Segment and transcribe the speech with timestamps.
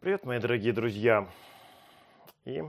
[0.00, 1.28] Привет, мои дорогие друзья!
[2.46, 2.62] И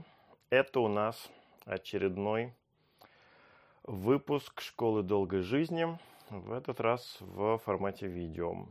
[0.50, 1.32] это у нас
[1.64, 2.54] очередной
[3.84, 5.98] выпуск Школы долгой жизни,
[6.30, 8.66] в этот раз в формате видео.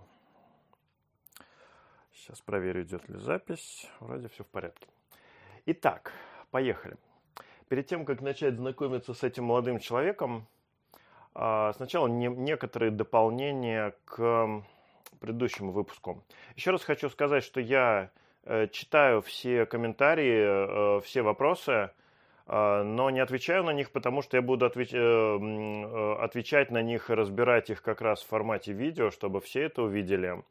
[2.12, 3.88] Сейчас проверю, идет ли запись.
[3.98, 4.86] Вроде все в порядке.
[5.64, 6.12] Итак,
[6.50, 6.98] поехали.
[7.70, 10.46] Перед тем, как начать знакомиться с этим молодым человеком,
[11.32, 14.62] а, сначала некоторые дополнения к
[15.18, 16.22] предыдущему выпуску.
[16.56, 18.11] Еще раз хочу сказать, что я
[18.70, 21.91] читаю все комментарии, э, все вопросы,
[22.46, 24.92] э, но не отвечаю на них, потому что я буду отвеч...
[24.92, 30.42] отвечать на них и разбирать их как раз в формате видео, чтобы все это увидели.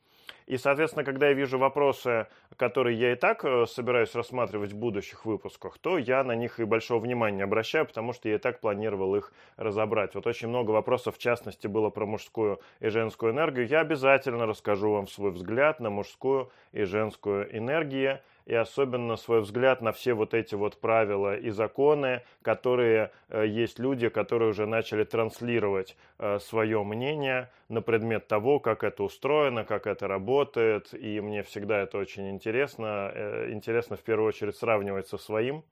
[0.49, 2.25] И, соответственно, когда я вижу вопросы,
[2.57, 6.63] которые я и так э, собираюсь рассматривать в будущих выпусках, то я на них и
[6.63, 10.15] большого внимания обращаю, потому что я и так планировал их разобрать.
[10.15, 13.67] Вот очень много вопросов, в частности, было про мужскую и женскую энергию.
[13.67, 19.79] Я обязательно расскажу вам свой взгляд на мужскую и женскую энергию и особенно свой взгляд
[19.81, 25.03] на все вот эти вот правила и законы, которые э, есть люди, которые уже начали
[25.03, 31.43] транслировать э, свое мнение на предмет того, как это устроено, как это работает, и мне
[31.43, 33.11] всегда это очень интересно.
[33.13, 35.63] Э, интересно в первую очередь сравнивать со своим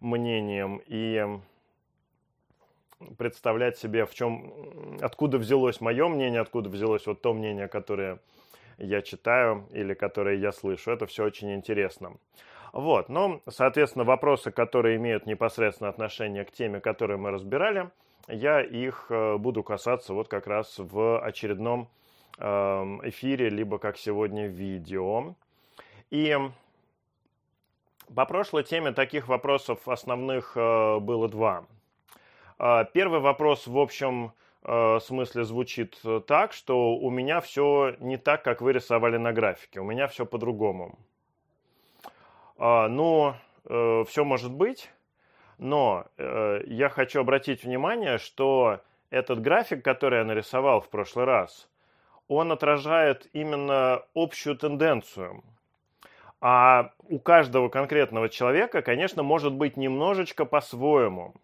[0.00, 1.26] мнением и
[3.16, 8.18] представлять себе, в чем, откуда взялось мое мнение, откуда взялось вот то мнение, которое
[8.78, 10.90] я читаю или которые я слышу.
[10.90, 12.16] Это все очень интересно.
[12.72, 17.90] Вот, ну, соответственно, вопросы, которые имеют непосредственно отношение к теме, которую мы разбирали,
[18.26, 21.88] я их э, буду касаться вот как раз в очередном
[22.38, 25.34] эм, эфире, либо как сегодня видео.
[26.10, 26.36] И
[28.14, 31.66] по прошлой теме таких вопросов основных э, было два.
[32.58, 34.32] Э, первый вопрос, в общем,
[34.66, 39.32] Э, смысле звучит э, так, что у меня все не так, как вы рисовали на
[39.32, 39.80] графике.
[39.80, 40.98] У меня все по-другому.
[42.56, 43.34] А, ну,
[43.66, 44.90] э, все может быть,
[45.58, 48.80] но я хочу обратить внимание, что
[49.10, 51.68] этот график, который я нарисовал в прошлый раз,
[52.26, 55.44] он отражает именно общую тенденцию.
[56.40, 61.34] А у каждого конкретного человека, конечно, может быть немножечко по-своему.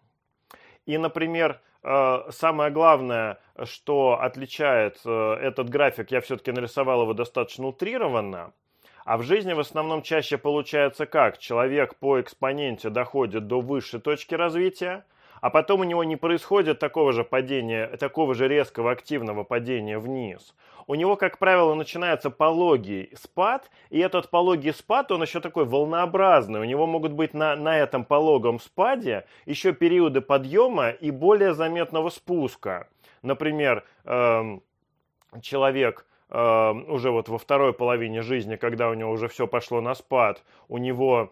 [0.85, 7.67] И, например, Э, самое главное, что отличает э, этот график, я все-таки нарисовал его достаточно
[7.67, 8.53] утрированно,
[9.03, 11.39] а в жизни в основном чаще получается как?
[11.39, 15.05] Человек по экспоненте доходит до высшей точки развития,
[15.41, 20.53] а потом у него не происходит такого же падения, такого же резкого активного падения вниз
[20.91, 26.59] у него, как правило, начинается пологий спад, и этот пологий спад, он еще такой волнообразный.
[26.59, 32.09] У него могут быть на, на этом пологом спаде еще периоды подъема и более заметного
[32.09, 32.89] спуска.
[33.21, 34.59] Например, э,
[35.41, 39.95] человек э, уже вот во второй половине жизни, когда у него уже все пошло на
[39.95, 41.31] спад, у него,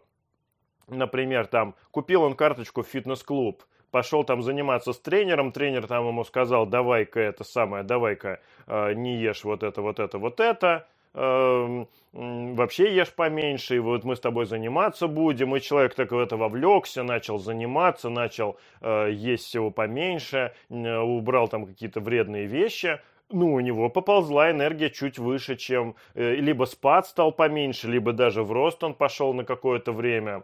[0.87, 6.23] например, там, купил он карточку в фитнес-клуб, пошел там заниматься с тренером, тренер там ему
[6.23, 11.85] сказал, давай-ка это самое, давай-ка э, не ешь вот это, вот это, вот это, э,
[12.11, 16.37] вообще ешь поменьше, и вот мы с тобой заниматься будем, и человек так в это
[16.37, 22.99] вовлекся, начал заниматься, начал э, есть всего поменьше, э, убрал там какие-то вредные вещи,
[23.31, 25.95] ну, у него поползла энергия чуть выше, чем...
[26.15, 30.43] Э, либо спад стал поменьше, либо даже в рост он пошел на какое-то время.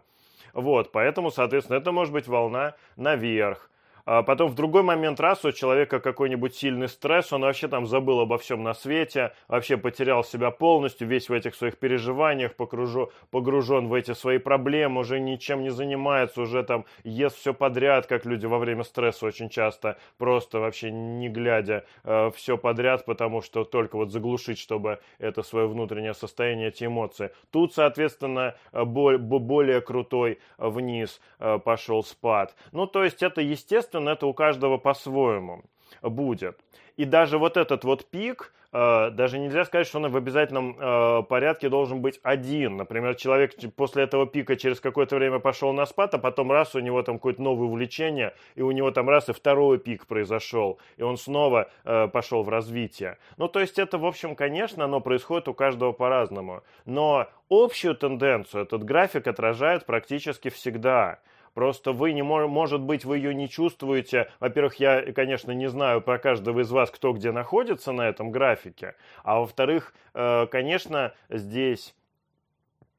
[0.56, 3.70] Вот, поэтому, соответственно, это может быть волна наверх.
[4.06, 8.20] А потом в другой момент раз у человека какой-нибудь сильный стресс, он вообще там забыл
[8.20, 13.88] обо всем на свете, вообще потерял себя полностью, весь в этих своих переживаниях, погружен, погружен
[13.88, 18.46] в эти свои проблемы, уже ничем не занимается, уже там ест все подряд, как люди
[18.46, 23.96] во время стресса очень часто, просто вообще не глядя э, все подряд, потому что только
[23.96, 27.32] вот заглушить, чтобы это свое внутреннее состояние, эти эмоции.
[27.50, 32.54] Тут, соответственно, э, более крутой вниз э, пошел спад.
[32.70, 35.64] Ну, то есть это естественно, естественно, это у каждого по-своему
[36.02, 36.58] будет.
[36.96, 41.22] И даже вот этот вот пик, э, даже нельзя сказать, что он в обязательном э,
[41.28, 42.76] порядке должен быть один.
[42.76, 46.80] Например, человек после этого пика через какое-то время пошел на спад, а потом раз у
[46.80, 51.02] него там какое-то новое увлечение, и у него там раз и второй пик произошел, и
[51.02, 53.18] он снова э, пошел в развитие.
[53.36, 56.62] Ну, то есть это, в общем, конечно, оно происходит у каждого по-разному.
[56.86, 61.18] Но общую тенденцию этот график отражает практически всегда.
[61.56, 64.30] Просто вы не может быть, вы ее не чувствуете.
[64.40, 68.94] Во-первых, я, конечно, не знаю про каждого из вас, кто где находится на этом графике.
[69.24, 71.94] А во-вторых, э, конечно, здесь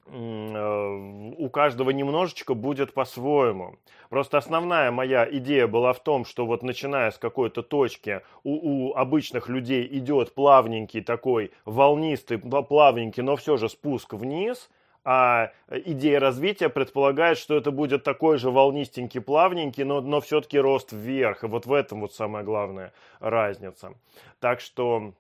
[0.08, 3.76] э, у каждого немножечко будет по-своему.
[4.10, 8.96] Просто основная моя идея была в том, что вот начиная с какой-то точки у, у
[8.96, 14.72] обычных людей идет плавненький такой волнистый, плавненький, но все же спуск вниз–
[15.10, 20.92] А идея развития предполагает, что это будет такой же волнистенький, плавненький, но, но все-таки рост
[20.92, 21.46] вверх.
[21.46, 23.94] И вот в этом вот самая главная разница.
[24.42, 25.14] Так что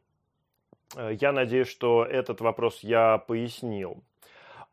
[0.98, 4.04] э, я надеюсь, что этот вопрос я пояснил.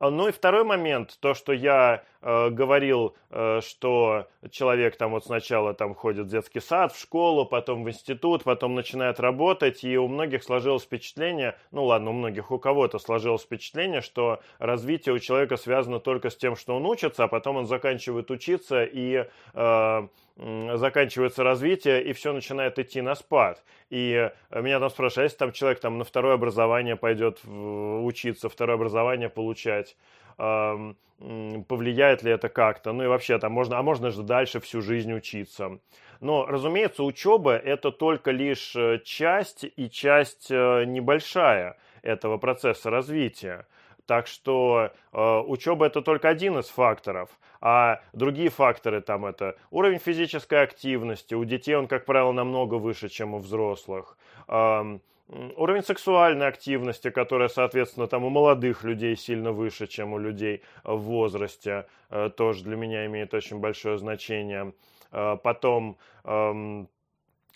[0.00, 5.74] Ну и второй момент, то, что я э, говорил, э, что человек там вот сначала
[5.74, 10.08] там ходит в детский сад, в школу, потом в институт, потом начинает работать, и у
[10.08, 15.56] многих сложилось впечатление, ну ладно, у многих, у кого-то сложилось впечатление, что развитие у человека
[15.56, 21.44] связано только с тем, что он учится, а потом он заканчивает учиться и э, заканчивается
[21.44, 23.62] развитие, и все начинает идти на спад.
[23.90, 28.76] И меня там спрашивают, а если там человек там, на второе образование пойдет учиться, второе
[28.76, 29.96] образование получать,
[30.36, 35.12] повлияет ли это как-то, ну и вообще там можно, а можно же дальше всю жизнь
[35.12, 35.78] учиться.
[36.20, 43.66] Но, разумеется, учеба это только лишь э, часть и часть э, небольшая этого процесса развития.
[44.06, 47.30] Так что э, учеба это только один из факторов,
[47.60, 51.34] а другие факторы там это уровень физической активности.
[51.34, 54.16] У детей он, как правило, намного выше, чем у взрослых.
[54.48, 54.98] Э,
[55.28, 60.96] уровень сексуальной активности, которая, соответственно, там у молодых людей сильно выше, чем у людей в
[60.98, 64.74] возрасте, э, тоже для меня имеет очень большое значение.
[65.12, 66.88] Э, потом эм,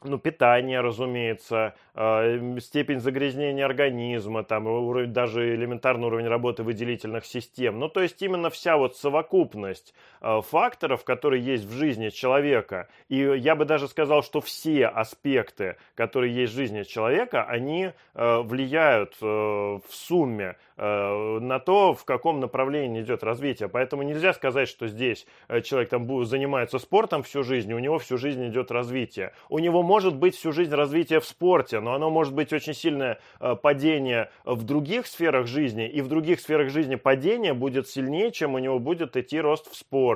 [0.05, 7.79] ну, питание, разумеется, э, степень загрязнения организма, там, уровень, даже элементарный уровень работы выделительных систем.
[7.81, 12.89] Ну, то есть именно вся вот совокупность факторов, которые есть в жизни человека.
[13.09, 18.39] И я бы даже сказал, что все аспекты, которые есть в жизни человека, они э,
[18.41, 23.69] влияют в сумме на то, в каком направлении идет развитие.
[23.69, 25.27] Поэтому нельзя сказать, что здесь
[25.65, 29.33] человек там занимается спортом всю жизнь, и у него всю жизнь идет развитие.
[29.49, 33.19] У него может быть всю жизнь развитие в спорте, но оно может быть очень сильное
[33.41, 38.55] э, падение в других сферах жизни, и в других сферах жизни падение будет сильнее, чем
[38.55, 40.08] у него будет идти рост в спорте.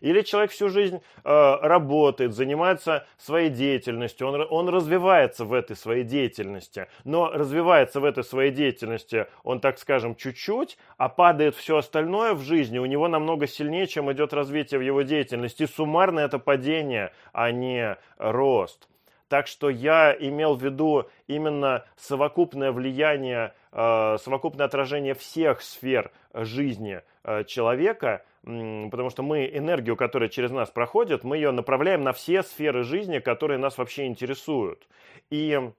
[0.00, 6.04] Или человек всю жизнь э, работает, занимается своей деятельностью, он, он развивается в этой своей
[6.04, 12.34] деятельности, но развивается в этой своей деятельности он, так скажем, чуть-чуть, а падает все остальное
[12.34, 15.64] в жизни у него намного сильнее, чем идет развитие в его деятельности.
[15.64, 18.88] И суммарно это падение, а не рост.
[19.28, 27.02] Так что я имел в виду именно совокупное влияние, э, совокупное отражение всех сфер жизни
[27.24, 32.42] э, человека, потому что мы энергию, которая через нас проходит, мы ее направляем на все
[32.42, 34.88] сферы жизни, которые нас вообще интересуют.
[35.30, 35.70] И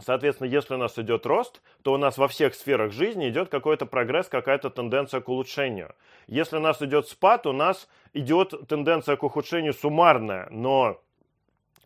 [0.00, 3.84] Соответственно, если у нас идет рост, то у нас во всех сферах жизни идет какой-то
[3.84, 5.94] прогресс, какая-то тенденция к улучшению.
[6.28, 11.00] Если у нас идет спад, у нас идет тенденция к ухудшению суммарная, но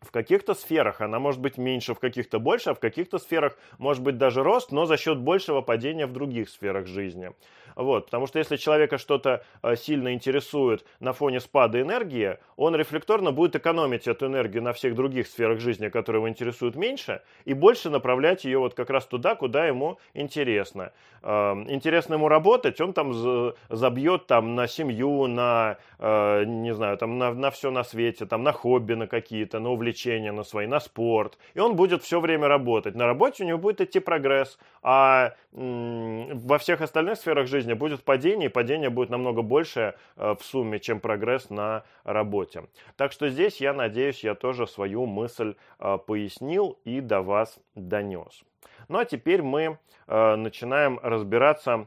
[0.03, 4.03] в каких-то сферах она может быть меньше, в каких-то больше, а в каких-то сферах может
[4.03, 7.33] быть даже рост, но за счет большего падения в других сферах жизни.
[7.77, 13.33] Вот, потому что если человека что-то э, сильно интересует на фоне спада энергии, он рефлекторно
[13.33, 17.91] будет экономить эту энергию на всех других сферах жизни, которые его интересуют меньше, и больше
[17.91, 20.93] направлять ее вот как раз туда, куда ему интересно.
[21.23, 27.19] Эм, интересно ему работать, он там забьет там на семью, на, э, не знаю, там
[27.19, 29.92] на, на все на свете, там на хобби на какие-то, на увлечения
[30.33, 31.39] на свои, на спорт.
[31.55, 32.95] И он будет все время работать.
[32.95, 38.03] На работе у него будет идти прогресс, а во всех остальных сферах жизни жизни будет
[38.05, 42.65] падение, и падение будет намного больше э, в сумме, чем прогресс на работе.
[42.97, 48.43] Так что здесь, я надеюсь, я тоже свою мысль э, пояснил и до вас донес.
[48.89, 51.87] Ну а теперь мы э, начинаем разбираться,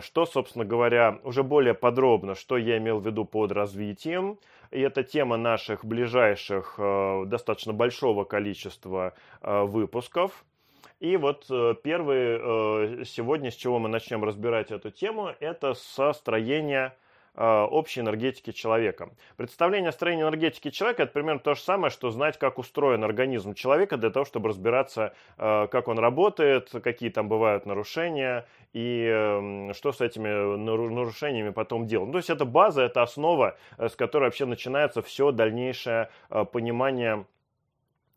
[0.00, 4.38] что, собственно говоря, уже более подробно, что я имел в виду под развитием.
[4.70, 6.78] И это тема наших ближайших
[7.26, 10.44] достаточно большого количества выпусков.
[11.00, 12.38] И вот э, первый
[13.00, 17.03] э, сегодня, с чего мы начнем разбирать эту тему, это состроение э,
[17.36, 19.10] общей энергетики человека.
[19.36, 23.54] Представление о строении энергетики человека это примерно то же самое, что знать, как устроен организм
[23.54, 29.92] человека для того, чтобы разбираться, как он работает, какие там бывают нарушения и эм, что
[29.92, 32.06] с этими нарушениями потом делать.
[32.06, 36.10] Ну, то есть это база, это основа, с которой вообще начинается все дальнейшее
[36.52, 37.26] понимание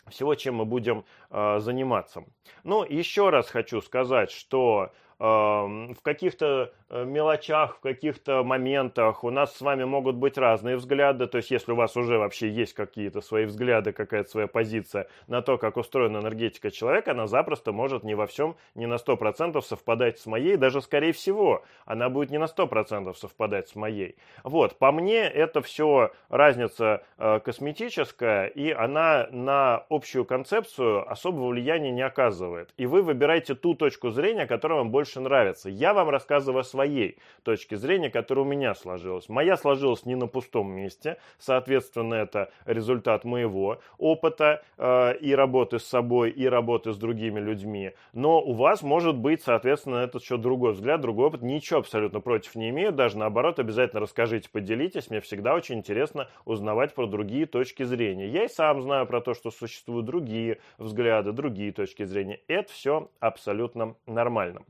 [0.10, 2.24] всего, чем мы будем э, заниматься.
[2.64, 9.56] Ну, еще раз хочу сказать, что в каких-то э, мелочах, в каких-то моментах у нас
[9.56, 11.26] с вами могут быть разные взгляды.
[11.26, 15.42] То есть, если у вас уже вообще есть какие-то свои взгляды, какая-то своя позиция на
[15.42, 20.20] то, как устроена энергетика человека, она запросто может не во всем, не на 100% совпадать
[20.20, 24.18] с моей, даже скорее всего, она будет не на 100% совпадать с моей.
[24.44, 31.92] Вот, по мне это все разница э, косметическая, и она на общую концепцию особого влияния
[31.92, 32.72] не оказывает.
[32.78, 35.70] И вы выбираете ту точку зрения, которая вам больше больше нравится.
[35.70, 39.30] Я вам рассказываю о своей точке зрения, которая у меня сложилась.
[39.30, 45.86] Моя сложилась не на пустом месте, соответственно, это результат моего опыта э, и работы с
[45.86, 47.94] собой, и работы с другими людьми.
[48.12, 51.42] Но у вас может быть, соответственно, этот еще другой взгляд, другой опыт.
[51.42, 55.10] Ничего абсолютно против не имею, даже наоборот, обязательно расскажите, поделитесь.
[55.10, 58.28] Мне всегда очень интересно узнавать про другие точки зрения.
[58.28, 62.42] Я и сам знаю про то, что существуют другие взгляды, другие точки зрения.
[62.48, 64.64] Это все абсолютно нормально.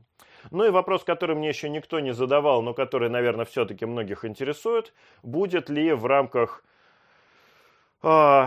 [0.50, 4.94] Ну и вопрос, который мне еще никто не задавал, но который, наверное, все-таки многих интересует,
[5.22, 6.64] будет ли в рамках
[8.02, 8.46] э,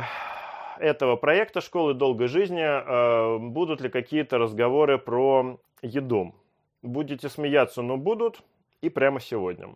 [0.79, 6.33] этого проекта «Школы долгой жизни» э, будут ли какие-то разговоры про еду.
[6.81, 8.41] Будете смеяться, но будут,
[8.81, 9.75] и прямо сегодня.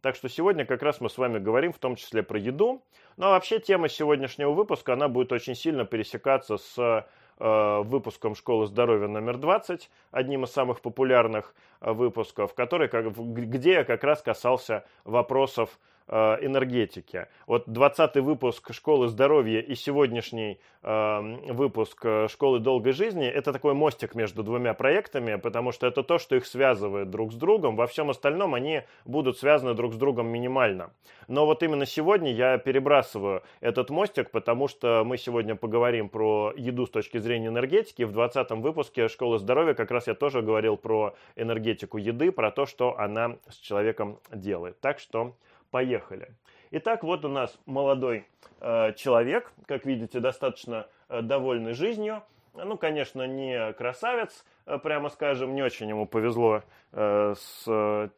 [0.00, 2.82] Так что сегодня как раз мы с вами говорим в том числе про еду.
[3.16, 7.06] Ну а вообще тема сегодняшнего выпуска, она будет очень сильно пересекаться с
[7.38, 14.04] выпуском «Школы здоровья» номер 20, одним из самых популярных э, выпусков, который, где я как
[14.04, 17.26] раз касался вопросов Э, энергетики.
[17.46, 23.74] Вот 20 выпуск «Школы здоровья» и сегодняшний э, выпуск э, «Школы долгой жизни»— это такой
[23.74, 27.76] мостик между двумя проектами, потому что это то, что их связывает друг с другом.
[27.76, 30.92] Во всем остальном они будут связаны друг с другом минимально.
[31.28, 36.86] Но вот именно сегодня я перебрасываю этот мостик, потому что мы сегодня поговорим про еду
[36.86, 38.02] с точки зрения энергетики.
[38.02, 42.66] В 20 выпуске «Школы здоровья» как раз я тоже говорил про энергетику еды, про то,
[42.66, 44.80] что она с человеком делает.
[44.80, 45.34] Так что
[45.72, 46.28] Поехали.
[46.70, 48.26] Итак, вот у нас молодой
[48.60, 52.22] э, человек, как видите, достаточно э, довольный жизнью.
[52.52, 56.62] Ну, конечно, не красавец, э, прямо скажем, не очень ему повезло
[56.92, 58.10] э, с, э,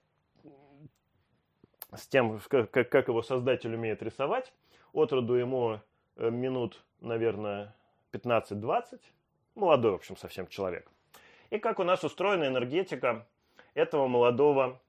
[1.94, 4.52] с тем, как, как его создатель умеет рисовать.
[4.92, 5.78] От роду ему
[6.16, 7.72] э, минут, наверное,
[8.10, 8.98] 15-20.
[9.54, 10.90] Молодой, в общем, совсем человек.
[11.50, 13.28] И как у нас устроена энергетика
[13.74, 14.80] этого молодого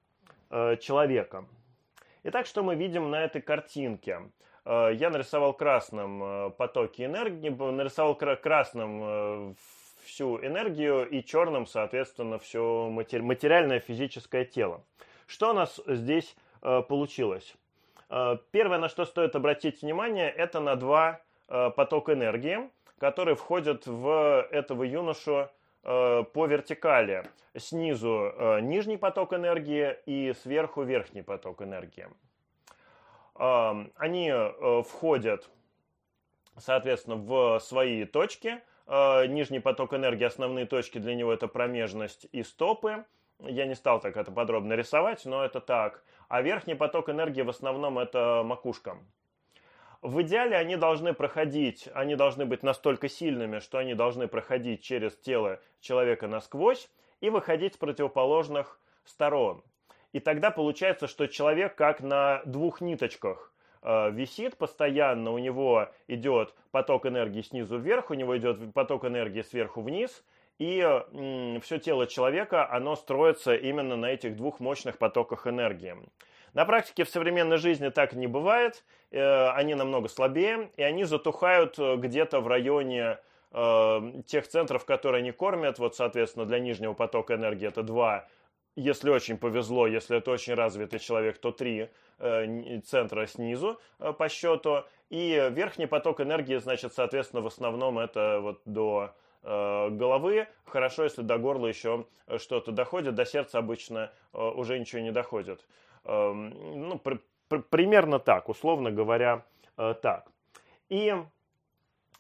[0.50, 1.46] э, человека–
[2.28, 4.20] Итак, что мы видим на этой картинке?
[4.66, 9.54] Э, я нарисовал красным э, потоки энергии, нарисовал красным э,
[10.04, 14.84] всю энергию и черным, соответственно, все материальное физическое тело.
[15.28, 17.56] Что у нас здесь получилось?
[18.52, 24.84] Первое, на что стоит обратить внимание, это на два потока энергии, которые входят в этого
[24.84, 25.50] юношу
[25.86, 27.24] по вертикали.
[27.56, 32.08] Снизу нижний поток энергии и сверху верхний поток энергии.
[33.36, 35.50] Они э, входят,
[36.58, 38.62] соответственно, в свои точки.
[38.88, 43.04] Э, нижний поток энергии, основные точки для него это промежность и стопы.
[43.40, 46.02] Я не стал так это подробно рисовать, но это так.
[46.30, 48.98] А верхний поток энергии в основном это макушка.
[50.06, 55.18] В идеале они должны проходить, они должны быть настолько сильными, что они должны проходить через
[55.18, 59.64] тело человека насквозь и выходить с противоположных сторон.
[60.14, 66.54] И тогда получается, что человек как на двух ниточках э, висит постоянно, у него идет
[66.70, 70.24] поток энергии снизу вверх, у него идет поток энергии сверху вниз,
[70.60, 70.88] и
[71.64, 75.96] все тело человека, оно строится именно на этих двух мощных потоках энергии.
[76.56, 81.78] На практике в современной жизни так не бывает, э, они намного слабее, и они затухают
[81.78, 83.20] э, где-то в районе
[83.52, 85.80] э, тех центров, которые они кормят.
[85.80, 88.28] Вот, соответственно, для нижнего потока энергии это 2
[88.78, 93.80] если очень повезло, если это очень развитый человек, то три центра снизу
[94.18, 94.84] по счету.
[95.10, 100.50] И верхний поток энергии, значит, соответственно, в основном это вот до головы.
[100.66, 102.06] Хорошо, если до горла еще
[102.38, 105.66] что-то доходит, до сердца обычно уже ничего не доходит.
[106.06, 109.46] Эм, ну, при, при, примерно так, условно говоря,
[109.76, 110.32] так.
[110.88, 111.14] И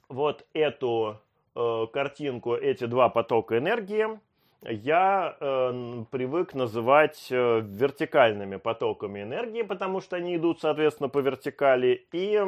[0.09, 1.21] вот эту
[1.53, 4.19] картинку, эти два потока энергии–
[4.67, 12.07] я э, привык называть э, вертикальными потоками энергии, потому что они идут, соответственно, по вертикали,
[12.11, 12.41] и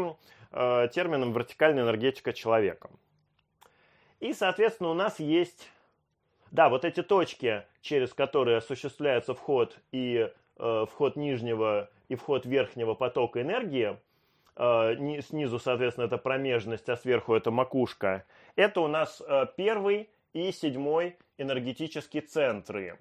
[0.52, 2.90] э, термином вертикальная энергетика человека.
[4.20, 5.70] И, соответственно, у нас есть,
[6.50, 12.94] да, вот эти точки, через которые осуществляется вход и э, вход нижнего и вход верхнего
[12.94, 13.98] потока энергии,
[14.56, 20.52] э, снизу, соответственно, это промежность, а сверху это макушка, это у нас э, первый и
[20.52, 23.00] седьмой энергетические центры.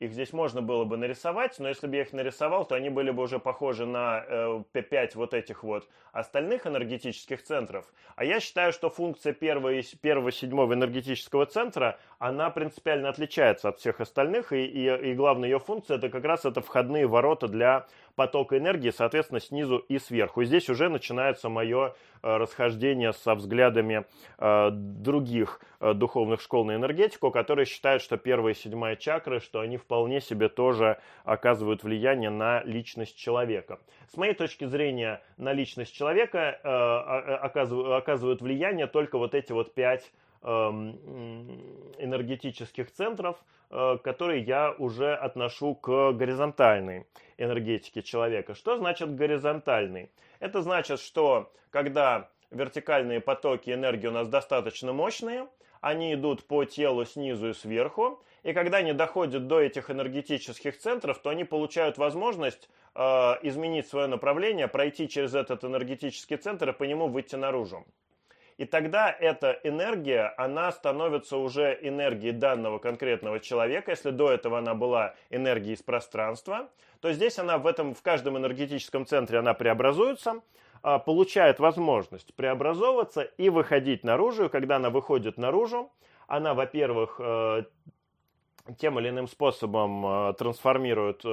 [0.00, 3.10] Их здесь можно было бы нарисовать, но если бы я их нарисовал, то они были
[3.10, 7.84] бы уже похожи на э, 5 вот этих вот остальных энергетических центров.
[8.14, 14.00] А я считаю, что функция первого, первого седьмого энергетического центра, она принципиально отличается от всех
[14.00, 17.86] остальных, и, и, и главная ее функция это как раз это входные ворота для
[18.18, 20.40] потока энергии, соответственно, снизу и сверху.
[20.40, 24.06] И здесь уже начинается мое э, расхождение со взглядами
[24.38, 29.60] э, других э, духовных школ на энергетику, которые считают, что первая и седьмая чакры, что
[29.60, 33.78] они вполне себе тоже оказывают влияние на личность человека.
[34.12, 36.58] С моей точки зрения, на личность человека
[37.40, 40.10] оказывают, влияние только вот эти вот пять
[41.98, 43.36] энергетических центров,
[43.70, 47.06] э, которые я уже отношу к горизонтальной
[47.38, 48.54] энергетике человека.
[48.54, 50.10] Что значит горизонтальный?
[50.40, 55.48] Это значит, что когда вертикальные потоки энергии у нас достаточно мощные,
[55.80, 61.18] они идут по телу снизу и сверху, и когда они доходят до этих энергетических центров,
[61.18, 63.00] то они получают возможность э,
[63.42, 67.84] изменить свое направление, пройти через этот энергетический центр и по нему выйти наружу.
[68.58, 73.92] И тогда эта энергия, она становится уже энергией данного конкретного человека.
[73.92, 76.68] Если до этого она была энергией из пространства,
[77.00, 80.42] то здесь она в, этом, в каждом энергетическом центре она преобразуется,
[80.82, 84.50] а, получает возможность преобразовываться и выходить наружу.
[84.50, 85.92] Когда она выходит наружу,
[86.26, 87.62] она, во-первых, э,
[88.76, 91.28] тем или иным способом э, трансформирует э,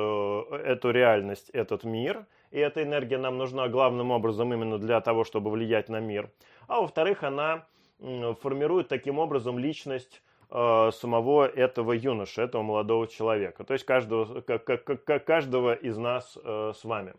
[0.66, 2.26] эту реальность, этот мир.
[2.52, 6.30] И эта энергия нам нужна главным образом именно для того, чтобы влиять на мир.
[6.68, 7.66] А во-вторых, она
[8.00, 13.64] формирует таким образом личность самого этого юноши, этого молодого человека.
[13.64, 17.14] То есть каждого, каждого из нас с вами.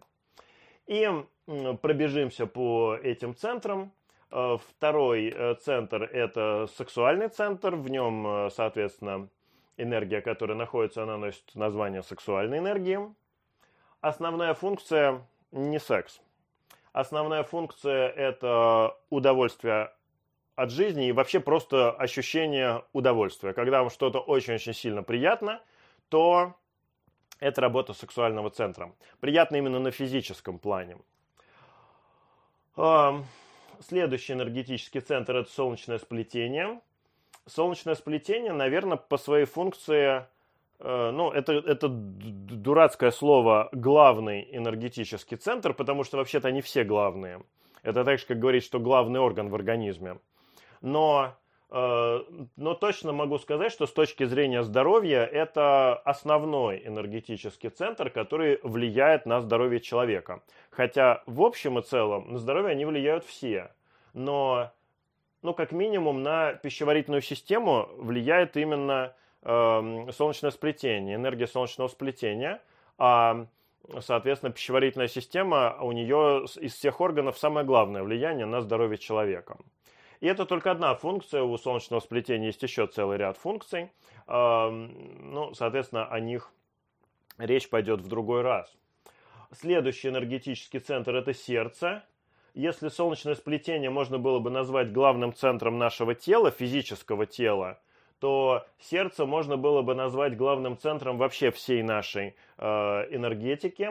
[0.87, 1.09] И
[1.81, 3.93] пробежимся по этим центрам.
[4.31, 7.75] Э, второй э, центр– это сексуальный центр.
[7.75, 9.29] В нем, э, соответственно,
[9.77, 12.99] энергия, которая находится, она носит название сексуальной энергии.
[14.01, 16.21] Основная функция– не секс.
[16.97, 19.93] Основная функция– это удовольствие
[20.55, 23.53] от жизни и вообще просто ощущение удовольствия.
[23.53, 25.61] Когда вам что-то очень-очень сильно приятно,
[26.09, 26.55] то
[27.39, 28.95] это работа сексуального центра.
[29.21, 30.97] Приятно именно на физическом плане.
[32.75, 36.81] Следующий энергетический центр– это солнечное сплетение.
[37.45, 40.25] Солнечное сплетение, наверное, по своей функции,
[40.81, 47.43] ну, это, это дурацкое слово «главный энергетический центр», потому что вообще-то они все главные.
[47.83, 50.19] Это так же, как говорить, что главный орган в организме.
[50.83, 51.37] Но
[51.69, 52.21] Э,
[52.57, 59.27] но точно могу сказать, что с точки зрения здоровья это основной энергетический центр, который влияет
[59.27, 60.43] на здоровье человека.
[60.71, 63.73] Хотя в общем и целом на здоровье они влияют все.
[64.15, 64.71] Но,
[65.43, 72.63] ну, как минимум, на пищеварительную систему влияет именно э, солнечное сплетение, энергия солнечного сплетения.
[72.99, 73.47] А,
[74.01, 79.57] соответственно, пищеварительная система у нее из всех органов самое главное влияние на здоровье человека.
[80.21, 83.91] И это только одна функция, у солнечного сплетения есть еще целый ряд функций.
[84.27, 86.51] Ну, соответственно, о них
[87.39, 88.75] речь пойдет в другой раз.
[89.53, 92.03] Следующий энергетический центр– это сердце.
[92.55, 97.79] Если солнечное сплетение можно было бы назвать главным центром нашего тела, физического тела,
[98.21, 102.65] то сердце можно было бы назвать главным центром вообще всей нашей э,
[103.11, 103.91] энергетики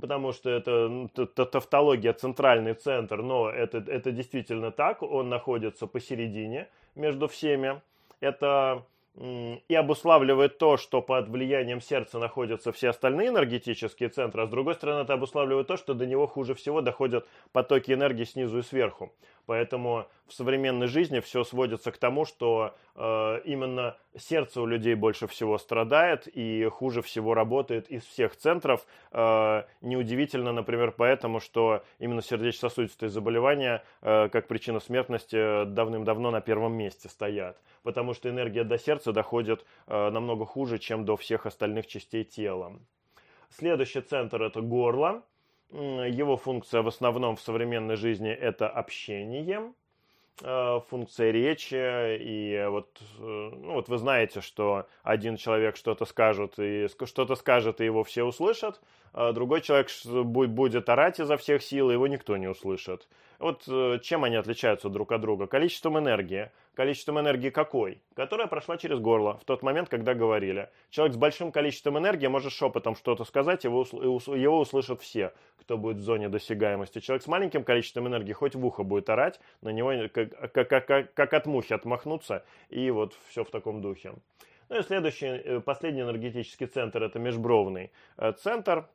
[0.00, 6.68] потому что это ну, тавтология, центральный центр, но это, это действительно так, он находится посередине
[6.94, 7.80] между всеми.
[8.20, 8.84] Это
[9.18, 14.74] и обуславливает то, что под влиянием сердца находятся все остальные энергетические центры, а с другой
[14.74, 19.12] стороны это обуславливает то, что до него хуже всего доходят потоки энергии снизу и сверху.
[19.46, 25.26] Поэтому в современной жизни все сводится к тому, что э, именно сердце у людей больше
[25.26, 28.86] всего страдает и хуже всего работает из всех центров.
[29.12, 36.74] Э, неудивительно, например, поэтому, что именно сердечно-сосудистые заболевания э, как причина смертности давным-давно на первом
[36.74, 37.60] месте стоят.
[37.82, 42.72] Потому что энергия до сердца доходит э, намного хуже, чем до всех остальных частей тела.
[43.50, 45.22] Следующий центр это горло.
[45.70, 49.72] Его функция в основном в современной жизни это общение,
[50.40, 52.18] функция речи.
[52.20, 57.80] И вот, э, ну вот вы знаете, что один человек что-то скажет, и что-то скажет,
[57.80, 58.80] и его все услышат,
[59.12, 63.08] а другой человек будет орать изо всех сил, и его никто не услышит.
[63.38, 65.46] Вот э, чем они отличаются друг от друга?
[65.46, 66.50] Количеством энергии.
[66.74, 68.02] Количеством энергии какой?
[68.14, 70.68] Которая прошла через горло в тот момент, когда говорили.
[70.90, 75.32] Человек с большим количеством энергии может шепотом что-то сказать, его, его услышат все,
[75.66, 77.00] кто будет в зоне досягаемости.
[77.00, 81.12] Человек с маленьким количеством энергии хоть в ухо будет орать, на него как, как, как,
[81.12, 84.14] как от мухи отмахнуться, и вот все в таком духе.
[84.68, 88.88] Ну и следующий, э, последний энергетический центр– это межбровный э, центр.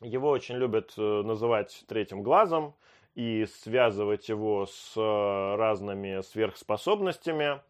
[0.00, 2.74] Его очень любят называть третьим глазом
[3.14, 7.60] и связывать его с э, разными сверхспособностями.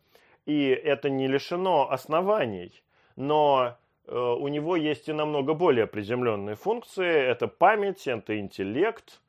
[0.46, 2.82] И это не лишено оснований,
[3.16, 7.10] но э, у него есть и намного более приземленные функции.
[7.10, 9.20] Это память, это интеллект,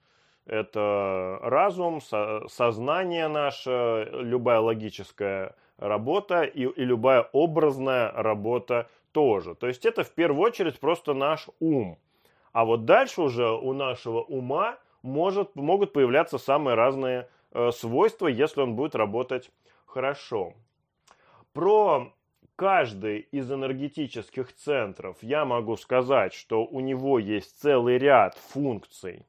[0.46, 9.56] это разум, сознание наше, любая логическая работа и, и любая образная работа тоже.
[9.56, 11.98] То есть это в первую очередь просто наш ум.
[12.52, 18.62] А вот дальше уже у нашего ума может, могут появляться самые разные э, свойства, если
[18.62, 19.52] он будет работать
[19.86, 20.54] хорошо.
[21.54, 22.14] Про
[22.56, 29.26] каждый из энергетических центров я могу сказать, что у него есть целый ряд функций.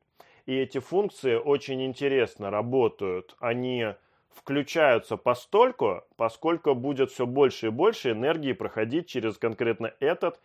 [0.46, 3.36] И эти функции очень интересно работают.
[3.40, 3.94] Они
[4.32, 10.40] включаются постольку, поскольку будет все больше и больше энергии проходить через конкретно этот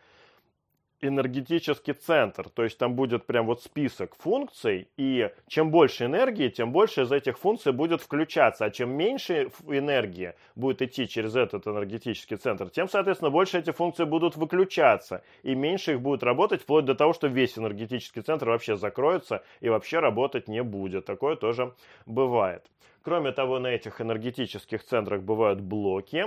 [1.02, 2.50] энергетический центр.
[2.50, 7.12] То есть там будет прям вот список функций, и чем больше энергии, тем больше из
[7.12, 8.66] этих функций будет включаться.
[8.66, 14.06] А чем меньше энергии будет идти через этот энергетический центр, тем, соответственно, больше эти функции
[14.06, 18.76] будут выключаться, и меньше их будет работать, вплоть до того, что весь энергетический центр вообще
[18.76, 21.06] закроется и вообще работать не будет.
[21.06, 21.74] Такое тоже
[22.06, 22.66] бывает.
[23.04, 26.26] Кроме того, на этих энергетических центрах бывают блоки.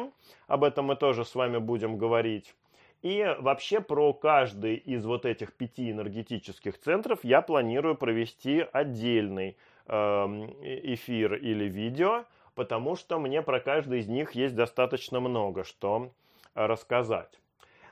[0.48, 2.54] Об этом мы тоже с вами будем говорить.
[3.04, 10.46] И вообще про каждый из вот этих пяти энергетических центров я планирую провести отдельный эм,
[10.62, 12.24] эфир или видео,
[12.56, 16.10] потому что мне про каждый из них есть достаточно много что
[16.54, 17.38] рассказать.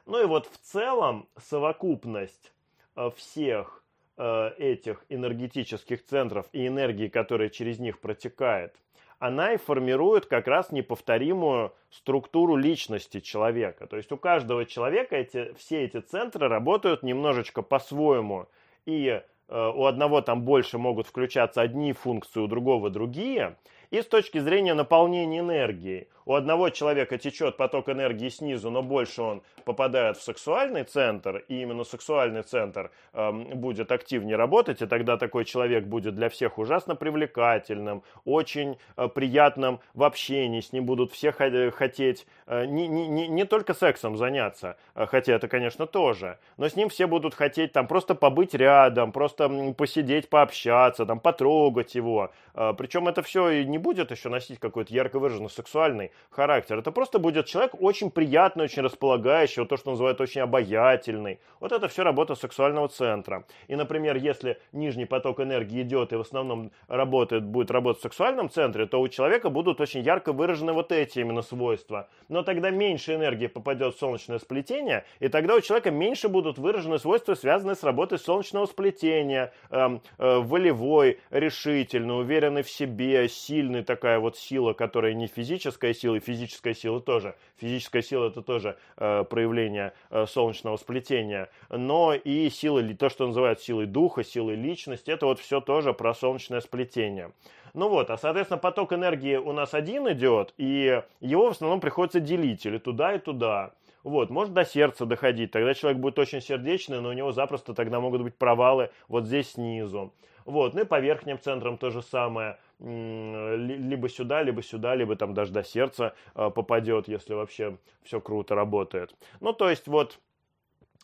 [0.07, 2.51] Ну и вот в целом совокупность
[2.96, 3.83] э, всех
[4.18, 8.75] Э, этих энергетических центров и энергии, которая через них протекает,
[9.22, 13.87] она и формирует как раз неповторимую структуру личности человека.
[13.87, 18.48] То есть у каждого человека эти, все эти центры работают немножечко по-своему.
[18.85, 23.56] И э, у одного там больше могут включаться одни функции, у другого другие.
[23.92, 29.20] И с точки зрения наполнения энергии у одного человека течет поток энергии снизу, но больше
[29.20, 35.18] он попадает в сексуальный центр, и именно сексуальный центр э, будет активнее работать, и тогда
[35.18, 41.12] такой человек будет для всех ужасно привлекательным, очень э, приятным в общении, с ним будут
[41.12, 46.68] все хотеть э, не, не, не только сексом заняться, э, хотя это, конечно, тоже, но
[46.68, 52.31] с ним все будут хотеть там просто побыть рядом, просто посидеть, пообщаться, там потрогать его.
[52.55, 56.78] Э, причем это все не будет еще носить какой-то ярко выраженный сексуальный характер.
[56.78, 61.40] Это просто будет человек очень приятный, очень располагающий, вот то, что называют очень обаятельный.
[61.60, 63.44] Вот это все работа сексуального центра.
[63.68, 68.48] И, например, если нижний поток энергии идет и в основном работает, будет работать в сексуальном
[68.48, 72.08] центре, то у человека будут очень ярко выражены вот эти именно свойства.
[72.28, 76.98] Но тогда меньше энергии попадет в солнечное сплетение, и тогда у человека меньше будут выражены
[76.98, 84.18] свойства, связанные с работой солнечного сплетения, э, э, волевой, решительный, уверенный в себе, сильный такая
[84.18, 87.35] вот сила, которая не физическая сила, и физическая сила тоже.
[87.56, 91.48] Физическая сила это тоже э, проявление э, солнечного сплетения.
[91.70, 96.14] Но и сила, то, что называют силой духа, силой личности, это вот все тоже про
[96.14, 97.32] солнечное сплетение.
[97.74, 102.20] Ну вот, а соответственно поток энергии у нас один идет, и его в основном приходится
[102.20, 103.72] делить или туда, и туда.
[104.02, 108.00] Вот, может до сердца доходить, тогда человек будет очень сердечный, но у него запросто тогда
[108.00, 110.12] могут быть провалы вот здесь снизу.
[110.44, 115.34] Вот, ну и по верхним центрам то же самое либо сюда, либо сюда, либо там
[115.34, 119.14] даже до сердца э, попадет, если вообще все круто работает.
[119.40, 120.18] Ну, то есть вот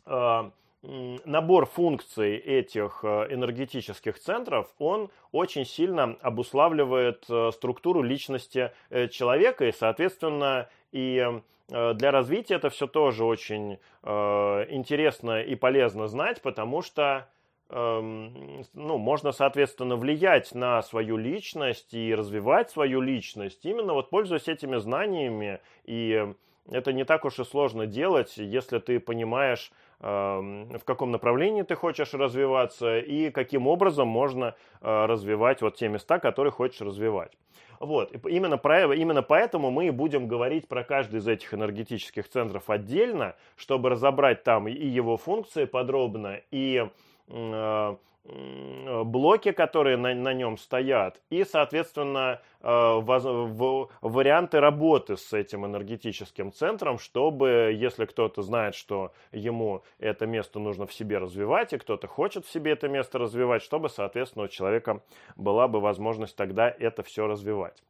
[0.07, 0.51] э,
[0.83, 8.73] набор функций этих э, энергетических центров, он очень сильно обуславливает структуру личности
[9.11, 16.81] человека и, соответственно, и для развития это все тоже очень интересно и полезно знать, потому
[16.81, 17.29] что
[17.71, 24.49] Эм, ну, можно, соответственно, влиять на свою личность и развивать свою личность, именно вот пользуясь
[24.49, 25.61] этими знаниями.
[25.85, 26.33] И
[26.71, 32.15] это не так уж и сложно делать, если ты понимаешь, в каком направлении ты хочешь
[32.15, 37.33] развиваться и каким образом можно э, развивать вот те места, которые хочешь развивать.
[37.81, 38.13] Вот.
[38.27, 43.35] Именно, про, именно поэтому мы и будем говорить про каждый из этих энергетических центров отдельно,
[43.57, 46.89] чтобы разобрать там и его функции подробно, и
[47.31, 47.97] Э,
[48.29, 55.65] блоки, которые на, на нем стоят, и, соответственно, э, воз, в, варианты работы с этим
[55.65, 61.79] энергетическим центром, чтобы, если кто-то знает, что ему это место нужно в себе развивать, и
[61.79, 65.03] кто-то хочет в себе это место развивать, чтобы, соответственно, у человека
[65.37, 67.83] была бы возможность тогда это все развивать.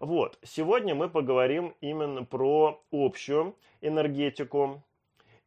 [0.00, 4.82] Вот, сегодня мы поговорим именно про общую энергетику.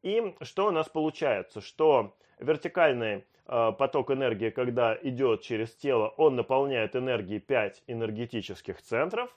[0.03, 1.62] И что у нас получается?
[1.62, 9.36] Что вертикальный Э, поток энергии, когда идет через тело, он наполняет энергией 5 энергетических центров.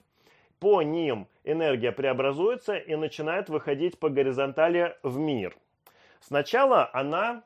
[0.59, 5.55] По ним энергия преобразуется и начинает выходить по горизонтали в мир.
[6.19, 7.43] Сначала она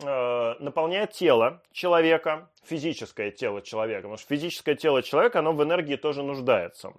[0.00, 5.96] э, наполняет тело человека, физическое тело человека, потому что физическое тело человека, оно в энергии
[5.96, 6.92] тоже нуждается.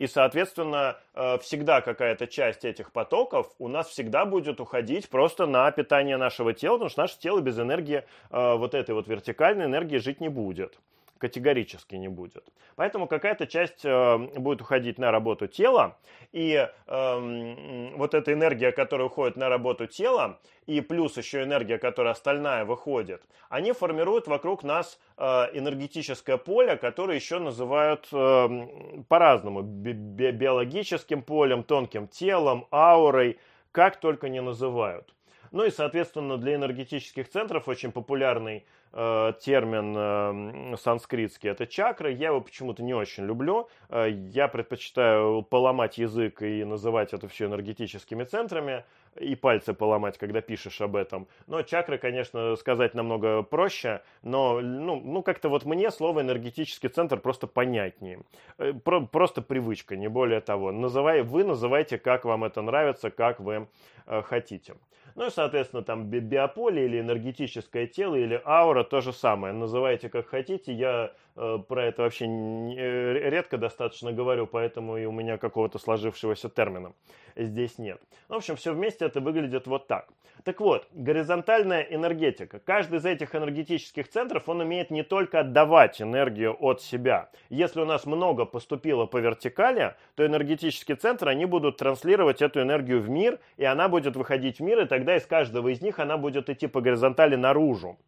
[0.00, 5.70] И, соответственно, э, всегда какая-то часть этих потоков у нас всегда будет уходить просто на
[5.72, 9.98] питание нашего тела, потому что наше тело без энергии, э, вот этой вот вертикальной энергии
[9.98, 10.78] жить не будет
[11.20, 12.48] категорически не будет.
[12.76, 15.98] Поэтому какая-то часть э, будет уходить на работу тела,
[16.32, 22.14] и э, вот эта энергия, которая уходит на работу тела, и плюс еще энергия, которая
[22.14, 29.92] остальная выходит, они формируют вокруг нас э, энергетическое поле, которое еще называют э, по-разному би
[29.92, 33.38] биологическим полем, тонким телом, аурой,
[33.72, 35.14] как только не называют.
[35.52, 42.12] Ну и, соответственно, для энергетических центров очень популярный э, термин э, санскритский это чакры.
[42.12, 43.68] Я его почему-то не очень люблю.
[43.88, 48.84] Э, я предпочитаю поломать язык и называть это все энергетическими центрами
[49.18, 51.26] и пальцы поломать, когда пишешь об этом.
[51.46, 57.18] Но чакры, конечно, сказать намного проще, но ну, ну как-то вот мне слово энергетический центр
[57.18, 58.20] просто понятнее.
[58.58, 60.72] Э, про, просто привычка, не более того.
[60.72, 63.68] Называй, вы называйте, как вам это нравится, как вы
[64.06, 64.74] э, хотите.
[65.20, 69.52] Ну и, соответственно, там биополе или энергетическое тело или аура то же самое.
[69.52, 70.72] Называйте как хотите.
[70.72, 76.92] Я про это вообще э, редко достаточно говорю, поэтому и у меня какого-то сложившегося термина
[77.36, 78.00] здесь нет.
[78.28, 80.08] В общем, все вместе это выглядит вот так.
[80.44, 82.60] Так вот, горизонтальная энергетика.
[82.60, 87.30] Каждый из этих энергетических центров, он умеет не только отдавать энергию от себя.
[87.50, 93.02] Если у нас много поступило по вертикали, то энергетические центры, они будут транслировать эту энергию
[93.02, 96.16] в мир, и она будет выходить в мир, и тогда из каждого из них она
[96.16, 97.98] будет идти по горизонтали наружу.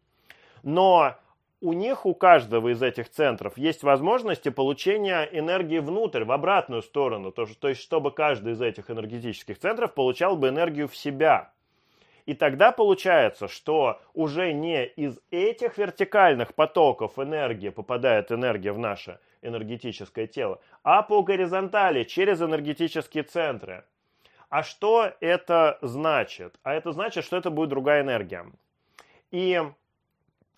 [0.63, 1.15] Но
[1.63, 7.31] у них, у каждого из этих центров есть возможности получения энергии внутрь, в обратную сторону.
[7.31, 11.53] То, то есть, чтобы каждый из этих энергетических центров получал бы энергию в себя.
[12.25, 19.19] И тогда получается, что уже не из этих вертикальных потоков энергии попадает энергия в наше
[19.41, 23.85] энергетическое тело, а по горизонтали, через энергетические центры.
[24.49, 26.59] А что это значит?
[26.63, 28.45] А это значит, что это будет другая энергия.
[29.31, 29.61] И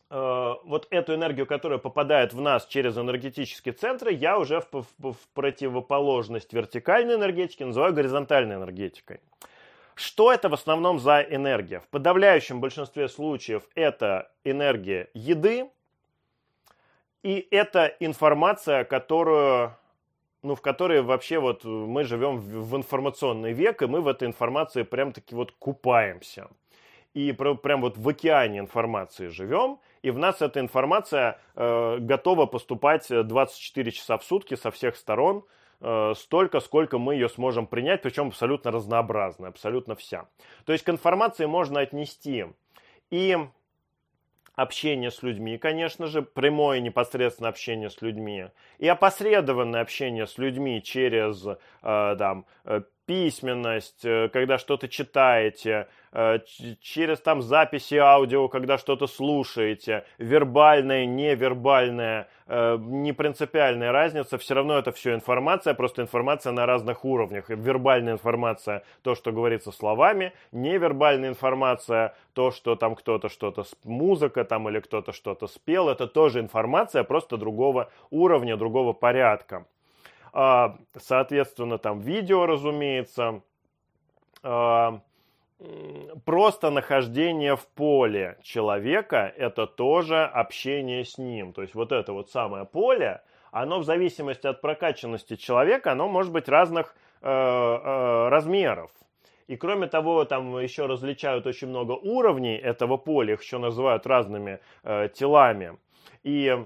[0.09, 5.27] вот эту энергию, которая попадает в нас через энергетические центры, я уже в, в, в
[5.33, 9.19] противоположность вертикальной энергетике называю горизонтальной энергетикой.
[9.95, 11.79] Что это в основном за энергия?
[11.79, 15.69] В подавляющем большинстве случаев это энергия еды,
[17.23, 19.75] и это информация, которую,
[20.43, 24.83] ну, в которой вообще вот мы живем в информационный век, и мы в этой информации
[24.83, 26.49] прям таки вот купаемся
[27.15, 33.07] и прям вот в океане информации живем, и в нас эта информация э, готова поступать
[33.09, 35.45] 24 часа в сутки со всех сторон,
[35.79, 40.25] э, столько, сколько мы ее сможем принять, причем абсолютно разнообразная, абсолютно вся.
[40.65, 42.47] То есть к информации можно отнести
[43.11, 43.37] и
[44.55, 48.47] общение с людьми, конечно же, прямое непосредственно общение с людьми,
[48.77, 51.55] и опосредованное общение с людьми через э,
[52.19, 56.39] там, э, письменность, э, когда что-то читаете, э,
[56.81, 64.77] через там записи аудио, когда что-то слушаете, вербальная, невербальная, э, не принципиальная разница, все равно
[64.77, 67.49] это все информация, просто информация на разных уровнях.
[67.49, 74.67] Вербальная информация, то, что говорится словами, невербальная информация, то, что там кто-то что-то, музыка там
[74.69, 79.65] или кто-то что-то спел, это тоже информация, просто другого уровня, другого порядка.
[80.37, 83.41] А, соответственно, там видео, разумеется,
[84.43, 84.99] а,
[86.25, 91.53] просто нахождение в поле человека– это тоже общение с ним.
[91.53, 93.21] То есть вот это вот самое поле,
[93.51, 98.91] оно в зависимости от прокачанности человека, оно может быть разных э, э, размеров.
[99.47, 104.59] И кроме того, там еще различают очень много уровней этого поля, их еще называют разными
[104.83, 105.77] э, телами.
[106.23, 106.65] И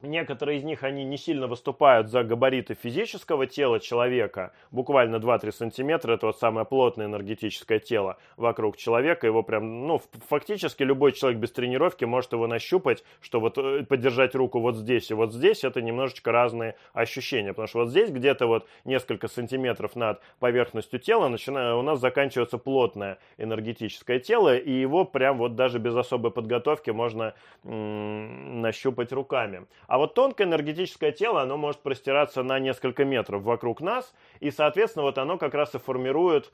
[0.00, 6.12] Некоторые из них, они не сильно выступают за габариты физического тела человека, буквально 2-3 сантиметра,
[6.12, 11.50] это вот самое плотное энергетическое тело вокруг человека, его прям, ну, фактически любой человек без
[11.50, 15.82] тренировки может его нащупать, что вот э, подержать руку вот здесь и вот здесь, это
[15.82, 21.74] немножечко разные ощущения, потому что вот здесь где-то вот несколько сантиметров над поверхностью тела начиная,
[21.74, 27.34] у нас заканчивается плотное энергетическое тело, и его прям вот даже без особой подготовки можно
[27.64, 29.66] м- нащупать руками.
[29.88, 35.02] А вот тонкое энергетическое тело, оно может простираться на несколько метров вокруг нас, и, соответственно,
[35.02, 36.52] вот оно как раз и формирует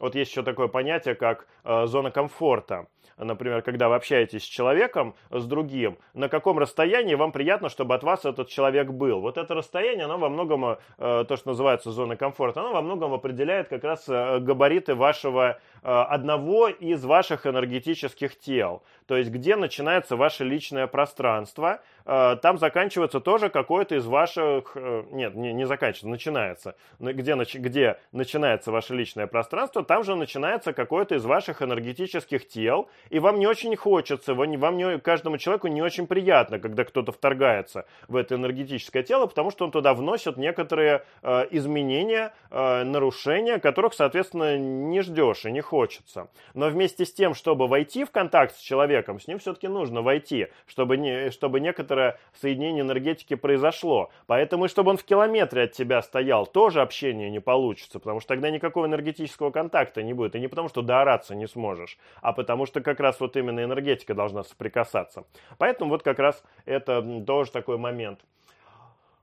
[0.00, 2.86] вот есть еще такое понятие, как э, зона комфорта
[3.24, 8.02] например, когда вы общаетесь с человеком, с другим, на каком расстоянии вам приятно, чтобы от
[8.02, 9.20] вас этот человек был.
[9.20, 13.12] Вот это расстояние, оно во многом, э, то, что называется зона комфорта, оно во многом
[13.12, 18.82] определяет как раз э, габариты вашего одного из ваших энергетических тел.
[19.08, 24.76] То есть, где начинается ваше личное пространство, там заканчивается тоже какое-то из ваших...
[25.10, 26.74] Нет, не, не заканчивается, начинается.
[26.98, 33.18] Где, где начинается ваше личное пространство, там же начинается какое-то из ваших энергетических тел, и
[33.18, 38.16] вам не очень хочется, вам не, каждому человеку не очень приятно, когда кто-то вторгается в
[38.16, 44.58] это энергетическое тело, потому что он туда вносит некоторые э, изменения, э, нарушения, которых, соответственно,
[44.58, 46.28] не ждешь и не хочется.
[46.52, 50.48] Но вместе с тем, чтобы войти в контакт с человеком, с ним все-таки нужно войти,
[50.66, 54.10] чтобы, не, чтобы некоторое соединение энергетики произошло.
[54.26, 58.28] Поэтому, и чтобы он в километре от тебя стоял, тоже общение не получится, потому что
[58.28, 60.34] тогда никакого энергетического контакта не будет.
[60.34, 64.14] И не потому, что доораться не сможешь, а потому что как раз вот именно энергетика
[64.14, 65.24] должна соприкасаться.
[65.58, 68.20] Поэтому вот как раз это тоже такой момент.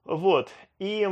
[0.05, 0.49] Вот.
[0.79, 1.09] И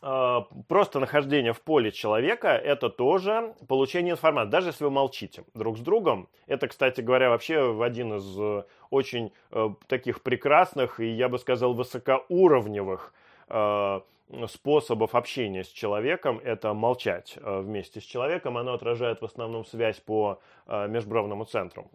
[0.00, 4.50] просто нахождение в поле человека– это тоже получение информации.
[4.50, 6.28] Даже если вы молчите друг с другом.
[6.46, 11.74] Это, кстати говоря, вообще один из э, очень э, таких прекрасных и, я бы сказал,
[11.74, 13.12] высокоуровневых
[13.48, 14.00] э,
[14.48, 18.56] способов общения с человеком– это молчать э, вместе с человеком.
[18.56, 21.90] Оно отражает в основном связь по межбровному центру.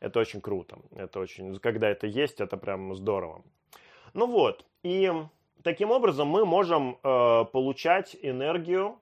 [0.00, 0.78] Это очень круто.
[0.96, 3.42] Это очень, когда это есть, это прям здорово.
[4.14, 5.12] Ну вот, и
[5.64, 9.00] таким образом мы можем э, получать энергию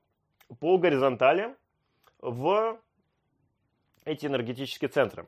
[0.60, 1.54] по горизонтали
[2.20, 2.78] в
[4.04, 5.26] эти энергетические центры.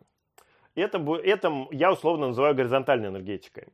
[0.74, 3.64] Это, это я условно называю горизонтальной энергетикой.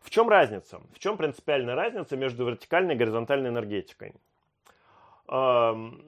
[0.00, 0.80] В чем разница?
[0.94, 4.14] В чем принципиальная разница между вертикальной и горизонтальной энергетикой?
[5.28, 6.02] Эм,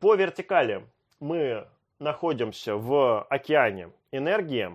[0.00, 0.84] по вертикали
[1.18, 1.66] мы
[1.98, 4.70] находимся в океане энергии,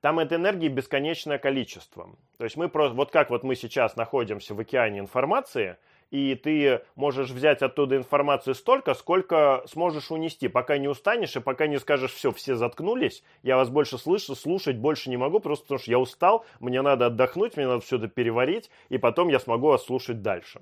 [0.00, 2.10] там этой энергии бесконечное количество.
[2.40, 5.76] То есть мы просто, вот как вот мы сейчас находимся в океане информации–
[6.10, 11.66] и ты можешь взять оттуда информацию столько, сколько сможешь унести, пока не устанешь и пока
[11.68, 15.78] не скажешь, все, все заткнулись, я вас больше слышу, слушать больше не могу, просто потому
[15.78, 19.68] что я устал, мне надо отдохнуть, мне надо все это переварить, и потом я смогу
[19.68, 20.60] вас слушать дальше.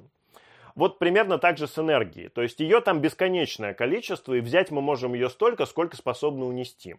[0.74, 2.28] Вот примерно так же с энергией.
[2.28, 6.96] То есть ее там бесконечное количество, и взять мы можем ее столько, сколько способны унести.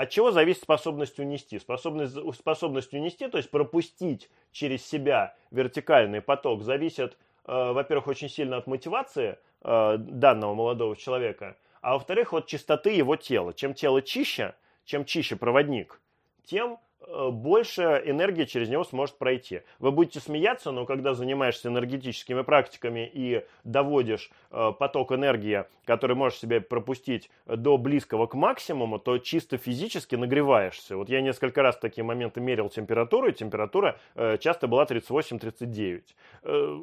[0.00, 1.58] От чего зависит способность унести?
[1.58, 7.16] Способность, способность унести, то есть пропустить через себя вертикальный поток, зависит
[7.50, 13.16] Э, во-первых, очень сильно от мотивации э, данного молодого человека, а во-вторых, от чистоты его
[13.16, 13.52] тела.
[13.52, 16.00] Чем тело чище, чем чище проводник,
[16.44, 19.62] тем больше энергии через него сможет пройти.
[19.78, 26.38] Вы будете смеяться, но когда занимаешься энергетическими практиками и доводишь э, поток энергии, который можешь
[26.38, 30.96] себе пропустить до близкого к максимуму, то чисто физически нагреваешься.
[30.96, 36.02] Вот я несколько раз в такие моменты мерил температуру, и температура э, часто была 38-39.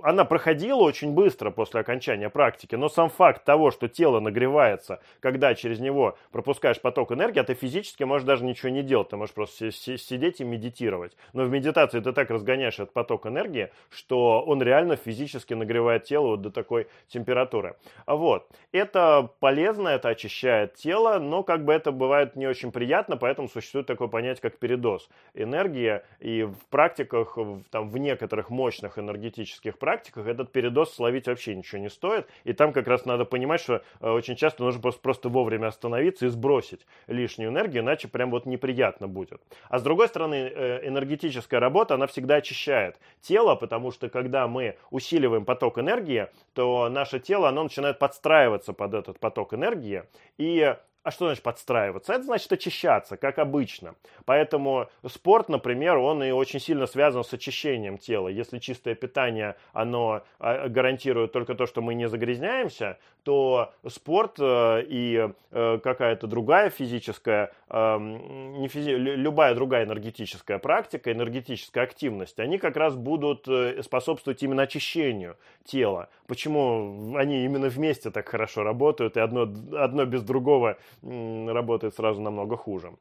[0.03, 5.56] Она проходила очень быстро после окончания практики, но сам факт того, что тело нагревается, когда
[5.56, 9.34] через него пропускаешь поток энергии, а ты физически можешь даже ничего не делать, ты можешь
[9.34, 9.69] просто
[10.08, 11.15] сидеть и медитировать.
[11.34, 16.28] Но в медитации ты так разгоняешь этот поток энергии, что он реально физически нагревает тело
[16.28, 17.76] вот до такой температуры.
[18.06, 18.48] Вот.
[18.72, 23.88] Это полезно, это очищает тело, но как бы это бывает не очень приятно, поэтому существует
[23.88, 26.02] такое понятие, как передоз энергии.
[26.20, 31.82] И в практиках, в, там, в некоторых мощных энергетических практиках этот передоз словить вообще ничего
[31.82, 32.28] не стоит.
[32.43, 36.26] И там как раз надо понимать, что э, очень часто нужно просто, просто вовремя остановиться
[36.26, 39.41] и сбросить лишнюю энергию, иначе прям вот неприятно будет.
[39.70, 44.47] А с другой другой стороны, э, энергетическая работа, она всегда очищает тело, потому что когда
[44.47, 50.03] мы усиливаем поток энергии, то наше тело, оно начинает подстраиваться под этот поток энергии,
[50.38, 50.75] и
[51.08, 52.12] а что значит подстраиваться?
[52.12, 53.96] Это значит очищаться, как обычно.
[54.26, 58.28] Поэтому спорт, например, он и очень сильно связан с очищением тела.
[58.28, 64.84] Если чистое питание, оно а, гарантирует только то, что мы не загрязняемся, то спорт э,
[64.88, 68.91] и э, какая-то другая физическая, эм, не физи...
[68.91, 76.08] любая другая энергетическая практика, энергетическая активность, они как раз будут э, способствовать именно очищению тела.
[76.26, 79.41] Почему они именно вместе так хорошо работают, и одно,
[79.74, 82.93] одно без другого работает сразу намного хуже.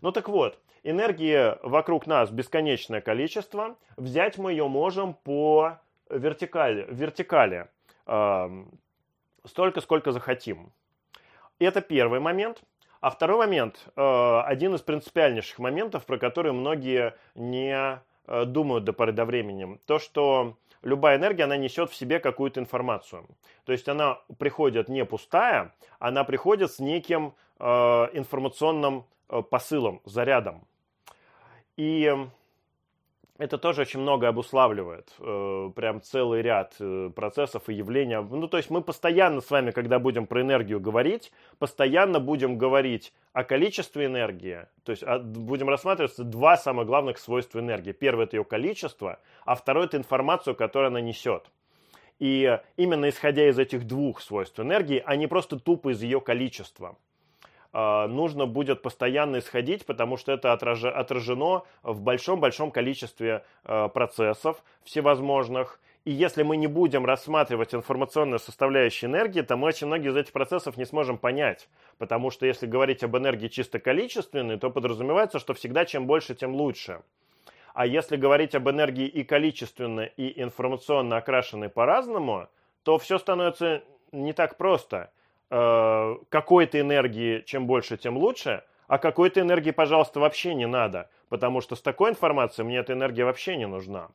[0.00, 3.76] Ну так вот, энергии вокруг нас бесконечное количество.
[3.96, 5.78] Взять мы ее можем по
[6.10, 7.68] вертикали, вертикали
[8.06, 8.64] э,
[9.44, 10.72] столько, сколько захотим.
[11.58, 12.62] Это первый момент.
[13.00, 18.92] А второй момент, э, один из принципиальнейших моментов, про который многие не э, думают до
[18.92, 19.78] поры до времени.
[19.86, 23.26] То, что любая энергия, она несет в себе какую-то информацию.
[23.64, 27.64] То есть она приходит не пустая, она приходит с неким э,
[28.12, 30.64] информационным э, посылом, зарядом.
[31.76, 32.14] И
[33.38, 38.16] это тоже очень много обуславливает, э, прям целый ряд э, процессов и явлений.
[38.16, 43.12] Ну, то есть мы постоянно с вами, когда будем про энергию говорить, постоянно будем говорить
[43.32, 47.92] о количестве энергии, то есть будем рассматривать два самых главных свойства энергии.
[47.92, 51.50] Первое– это ее количество, а второе– это информацию, которую она несет.
[52.18, 56.96] И именно исходя из этих двух свойств энергии, а не просто тупо из ее количества–
[57.06, 57.11] а,
[57.72, 65.80] нужно будет постоянно исходить, потому что это отражено в большом-большом количестве а, процессов всевозможных.
[66.04, 70.32] И если мы не будем рассматривать информационную составляющую энергии, то мы очень многие из этих
[70.32, 71.68] процессов не сможем понять.
[71.96, 76.54] Потому что если говорить об энергии чисто количественной, то подразумевается, что всегда чем больше, тем
[76.54, 77.02] лучше.
[77.72, 82.48] А если говорить об энергии и количественно, и информационно окрашенной по-разному,
[82.82, 85.10] то все становится не так просто–
[85.52, 91.60] э, какой-то энергии чем больше, тем лучше, а какой-то энергии, пожалуйста, вообще не надо, потому
[91.60, 94.08] что с такой информацией мне эта энергия вообще не нужна.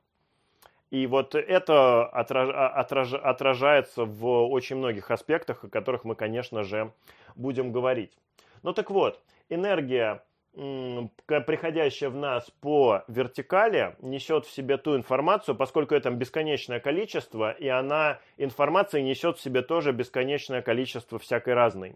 [0.89, 6.91] И вот это отраж, отраж, отражается в очень многих аспектах, о которых мы, конечно же,
[7.35, 8.17] будем говорить.
[8.63, 10.23] Ну так вот, энергия
[10.57, 17.67] приходящая в нас по вертикали, несет в себе ту информацию, поскольку это бесконечное количество, и
[17.67, 21.95] она информация несет в себе тоже бесконечное количество всякой разной.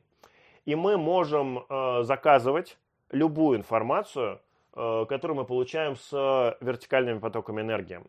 [0.66, 2.78] И мы можем э, заказывать
[3.10, 4.40] любую информацию,
[4.76, 8.02] э, которую мы получаем с вертикальными потоками энергии.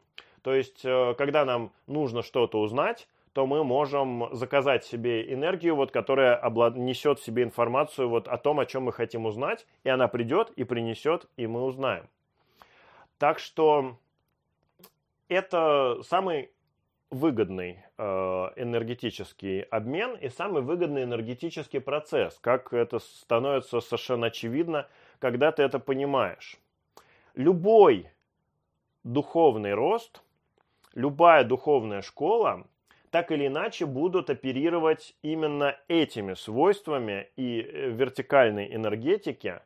[0.43, 5.91] То есть, э, когда нам нужно что-то узнать, то мы можем заказать себе энергию, вот,
[5.91, 6.77] которая облад...
[6.77, 10.51] несет в себе информацию вот, о том, о чем мы хотим узнать, и она придет
[10.51, 12.09] и принесет, и мы узнаем.
[13.19, 13.97] Так что
[15.29, 16.51] это самый
[17.11, 18.05] выгодный э,
[18.57, 25.79] энергетический обмен и самый выгодный энергетический процесс, как это становится совершенно очевидно, когда ты это
[25.79, 26.59] понимаешь.
[27.35, 28.11] Любой
[29.05, 30.23] духовный рост,
[30.95, 32.67] любая духовная школа
[33.13, 39.61] так или иначе будут оперировать именно этими свойствами и э, вертикальной энергетики,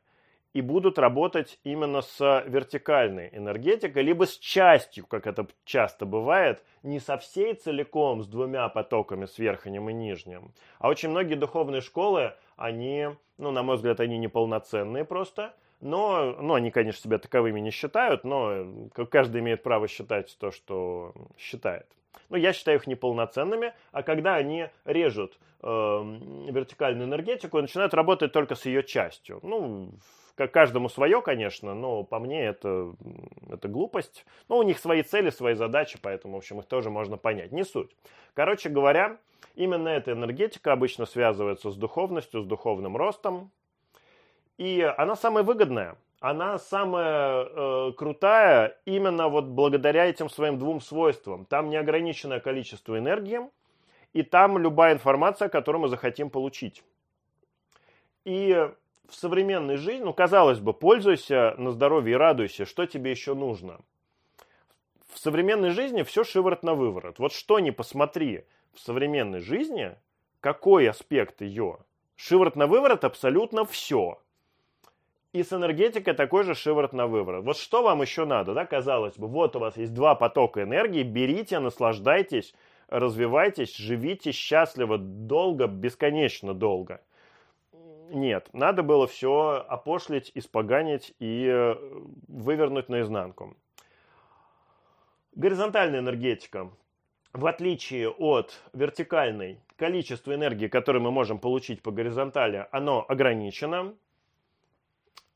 [0.53, 6.99] и будут работать именно с вертикальной энергетикой, либо с частью, как это часто бывает, не
[6.99, 10.53] со всей целиком, с двумя потоками, с верхним и нижним.
[10.80, 16.54] А очень многие духовные школы, они, ну, на мой взгляд, они неполноценные просто, но, ну,
[16.54, 18.66] они, конечно, себя таковыми не считают, но
[19.10, 21.86] каждый имеет право считать то, что считает.
[22.28, 28.54] Но я считаю их неполноценными, а когда они режут э, вертикальную энергетику начинают работать только
[28.54, 29.40] с ее частью.
[29.42, 29.90] Ну,
[30.36, 32.94] как каждому свое, конечно, но по мне это,
[33.48, 34.26] это глупость.
[34.48, 37.52] Но у них свои цели, свои задачи, поэтому, в общем, их тоже можно понять.
[37.52, 37.90] Не суть.
[38.34, 39.18] Короче говоря,
[39.54, 43.50] именно эта энергетика обычно связывается с духовностью, с духовным ростом.
[44.59, 51.44] И она самая выгодная она самая э, крутая именно вот благодаря этим своим двум свойствам.
[51.44, 53.40] Там неограниченное количество энергии,
[54.12, 56.82] и там любая информация, которую мы захотим получить.
[58.24, 58.68] И
[59.09, 63.78] в современной жизни, ну, казалось бы, пользуйся на здоровье и радуйся, что тебе еще нужно.
[65.12, 67.18] В современной жизни все шиворот на выворот.
[67.18, 69.94] Вот что ни посмотри в современной жизни,
[70.40, 71.78] какой аспект ее,
[72.16, 74.18] шиворот на выворот абсолютно все–
[75.37, 77.45] и с энергетикой такой же шиворот на выворот.
[77.45, 81.03] Вот что вам еще надо, да, казалось бы, вот у вас есть два потока энергии,
[81.03, 82.55] берите, наслаждайтесь,
[82.89, 87.03] развивайтесь, живите счастливо, долго, бесконечно долго.
[88.09, 91.74] Нет, надо было все опошлить, испоганить и э,
[92.28, 93.57] вывернуть наизнанку.
[95.34, 96.70] Горизонтальная энергетика.
[97.32, 103.95] В отличие от вертикальной, количество энергии, которое мы можем получить по горизонтали, оно ограничено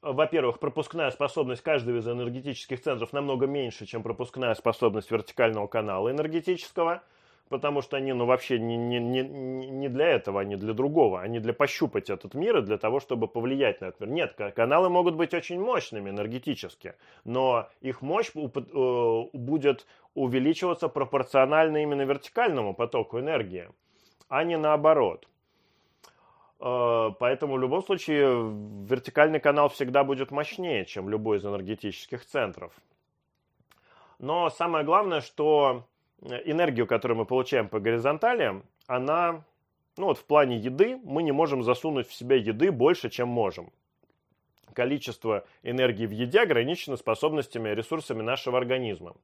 [0.03, 7.03] во-первых, пропускная способность каждого из энергетических центров намного меньше, чем пропускная способность вертикального канала энергетического,
[7.51, 11.21] потому что они ну, вообще не, не, не, не для этого, они для другого.
[11.21, 14.11] Они для пощупать этот мир и для того, чтобы повлиять на этот мир.
[14.11, 16.95] Нет, каналы могут быть очень мощными энергетически,
[17.25, 23.69] но их мощь э, будет увеличиваться пропорционально именно вертикальному потоку энергии,
[24.29, 25.27] а не наоборот.
[26.61, 28.27] Э, поэтому в любом случае
[28.87, 32.73] вертикальный канал всегда будет мощнее, чем любой из энергетических центров.
[34.19, 35.87] Но самое главное, что
[36.21, 39.45] энергию, которую мы получаем по горизонтали, она,
[39.97, 43.73] ну вот в плане еды, мы не можем засунуть в себя еды больше, чем можем.
[44.75, 49.15] Количество энергии в еде ограничено способностями ресурсами нашего организма.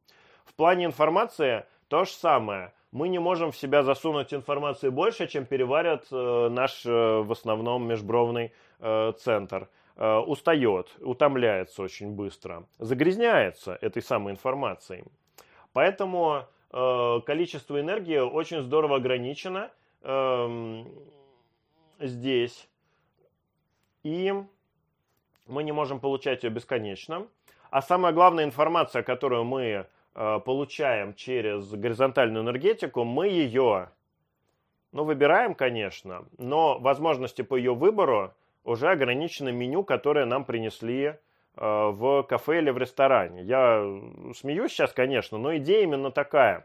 [0.44, 2.72] В плане информации То же самое.
[2.92, 7.86] Мы не можем в себя засунуть информации больше, чем переварят э, наш э, в основном
[7.86, 9.68] межбровный э, центр.
[9.96, 15.04] Э, устает, утомляется очень быстро, загрязняется этой самой информацией.
[15.72, 19.70] Поэтому количество энергии очень здорово ограничено
[20.02, 20.84] э,
[22.00, 22.68] здесь.
[24.02, 24.32] И
[25.46, 27.26] мы не можем получать ее бесконечно.
[27.70, 33.90] А самая главная информация, которую мы получаем через горизонтальную энергетику, мы ее,
[34.92, 38.32] ну, выбираем, конечно, но возможности по ее выбору
[38.64, 41.16] уже ограничены меню, которое нам принесли э,
[41.56, 43.42] в кафе или в ресторане.
[43.42, 43.84] Я
[44.34, 46.64] смеюсь сейчас, конечно, но идея именно такая.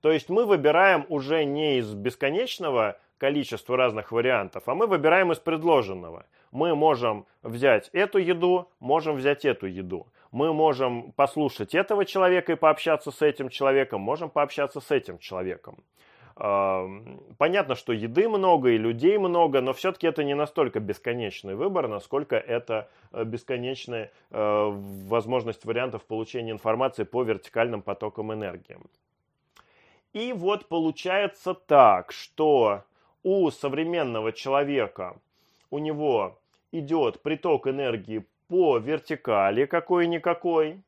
[0.00, 5.38] То есть мы выбираем уже не из бесконечного количества разных вариантов, а мы выбираем из
[5.38, 6.26] предложенного.
[6.52, 10.06] Мы можем взять эту еду, можем взять эту еду.
[10.30, 15.78] Мы можем послушать этого человека и пообщаться с этим человеком, можем пообщаться с этим человеком.
[16.34, 22.36] Понятно, что еды много и людей много, но все-таки это не настолько бесконечный выбор, насколько
[22.36, 24.70] это э, бесконечная э,
[25.08, 28.76] возможность вариантов получения информации по вертикальным потокам энергии.
[30.12, 32.84] И вот получается так, что
[33.24, 35.16] у современного человека
[35.70, 36.38] у него
[36.70, 40.80] идет приток энергии по вертикали какой-никакой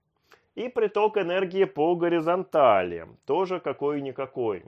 [0.54, 4.64] и приток энергии по горизонтали тоже какой-никакой.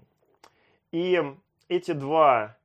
[0.93, 1.23] И
[1.69, 2.57] эти два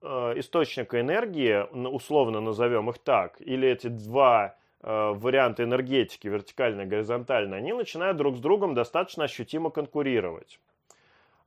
[0.00, 0.06] э,
[0.36, 7.72] источника энергии, условно назовем их так, или эти два э, варианта энергетики, вертикальная, горизонтальная, они
[7.72, 10.60] начинают друг с другом достаточно ощутимо конкурировать.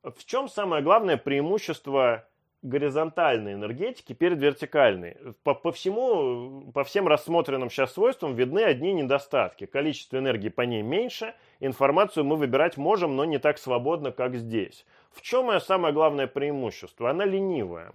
[0.04, 2.28] В чем самое главное преимущество
[2.66, 5.18] горизонтальной энергетики перед вертикальной.
[5.43, 9.66] По, по всему, по всем рассмотренным сейчас свойствам видны одни недостатки.
[9.66, 14.86] Количество энергии по ней меньше, информацию мы выбирать можем, но не так свободно, как здесь.
[15.11, 17.09] В чем ее самое главное преимущество?
[17.09, 17.91] Она ленивая.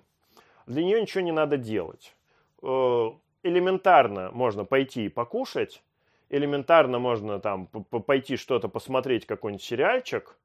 [0.66, 2.14] Для нее ничего не надо делать.
[2.62, 3.10] Э,
[3.42, 5.82] элементарно можно пойти и покушать,
[6.28, 10.36] элементарно можно там пойти что-то посмотреть, какой-нибудь сериальчик,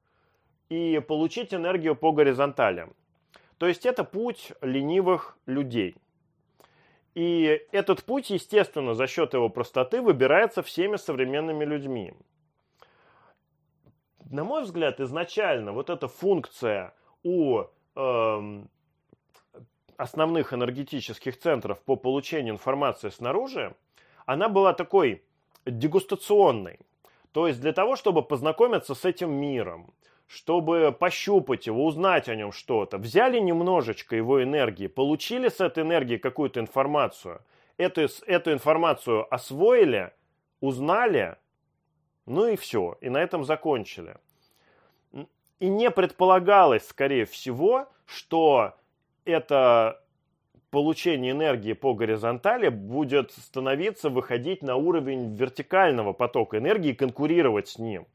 [0.68, 2.92] и получить энергию по горизонталям.
[3.58, 5.96] То есть это путь ленивых людей.
[7.14, 12.12] И этот путь, естественно, за счет его простоты выбирается всеми современными людьми.
[14.30, 16.92] На мой взгляд, изначально вот эта функция
[17.22, 17.62] у
[17.94, 18.64] э,
[19.96, 23.74] основных энергетических центров по получению информации снаружи,
[24.26, 25.22] она была такой
[25.64, 26.78] дегустационной.
[27.32, 29.94] То есть для того, чтобы познакомиться с этим миром,
[30.26, 32.98] чтобы пощупать его, узнать о нем что-то.
[32.98, 37.42] Взяли немножечко его энергии, получили с этой энергии какую-то информацию,
[37.76, 40.12] эту, эту информацию освоили,
[40.60, 41.36] узнали,
[42.26, 44.16] ну и все, и на этом закончили.
[45.58, 48.74] И не предполагалось, скорее всего, что
[49.24, 50.02] это
[50.70, 57.78] получение энергии по горизонтали будет становиться, выходить на уровень вертикального потока энергии и конкурировать с
[57.78, 58.06] ним.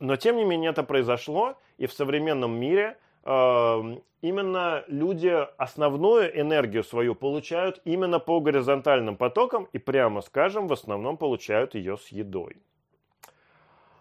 [0.00, 6.84] Но тем не менее это произошло, и в современном мире э, именно люди основную энергию
[6.84, 12.56] свою получают именно по горизонтальным потокам и, прямо скажем, в основном получают ее с едой.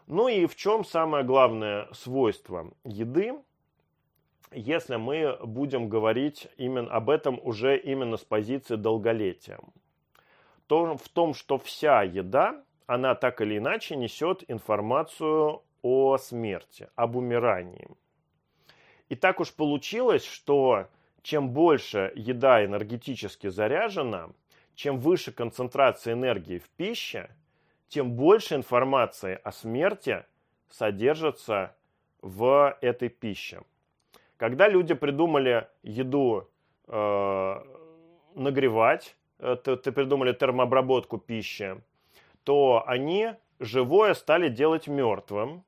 [0.05, 3.35] Ну и в чем самое главное свойство еды,
[4.51, 9.59] если мы будем говорить именно об этом уже именно с позиции долголетия?
[10.67, 17.15] То в том, что вся еда, она так или иначе несет информацию о смерти, об
[17.15, 17.87] умирании.
[19.09, 20.87] И так уж получилось, что
[21.21, 24.29] чем больше еда энергетически заряжена,
[24.75, 27.29] чем выше концентрация энергии в пище,
[27.87, 30.25] тем больше информации о смерти
[30.69, 31.75] содержится
[32.21, 33.61] в этой пище.
[34.35, 36.49] Когда люди придумали еду
[36.87, 37.63] э,
[38.35, 41.81] нагревать, э, придумали термообработку пищи,
[42.43, 45.63] то они живое стали делать мертвым,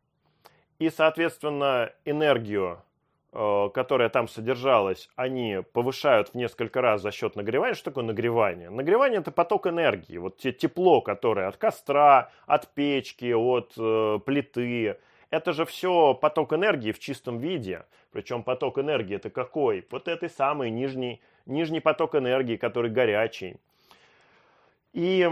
[0.80, 2.82] и, соответственно, энергию,
[3.34, 7.76] э, которая там содержалась, они повышают в несколько раз за счет нагревания.
[7.76, 8.70] Что такое нагревание?
[8.70, 10.18] Нагревание– это поток энергии.
[10.18, 14.98] Вот те тепло, которое от костра, от печки, от э, плиты.
[15.30, 17.86] Это же все поток энергии в чистом виде.
[18.12, 19.86] Причем поток энергии– это какой?
[19.92, 23.58] Вот этой самый нижний, нижний поток энергии, который горячий.
[24.94, 25.30] И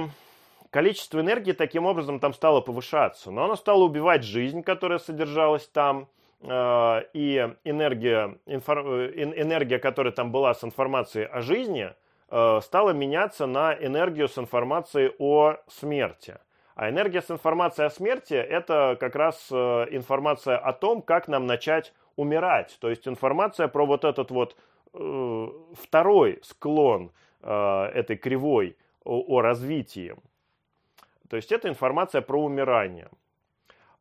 [0.71, 6.07] количество энергии таким образом там стало повышаться, но оно стало убивать жизнь, которая содержалась там,
[6.41, 11.93] э, и энергия, э, энергия, которая там была с информацией о жизни,
[12.29, 16.37] э, стала меняться на энергию с информацией о смерти.
[16.75, 21.91] А энергия с информацией о смерти– это как раз информация о том, как нам начать
[22.15, 22.77] умирать.
[22.79, 24.55] То есть информация про вот этот вот
[24.93, 27.11] второй склон
[27.41, 30.15] этой кривой о развитии.
[31.29, 33.09] То есть это информация про умирание.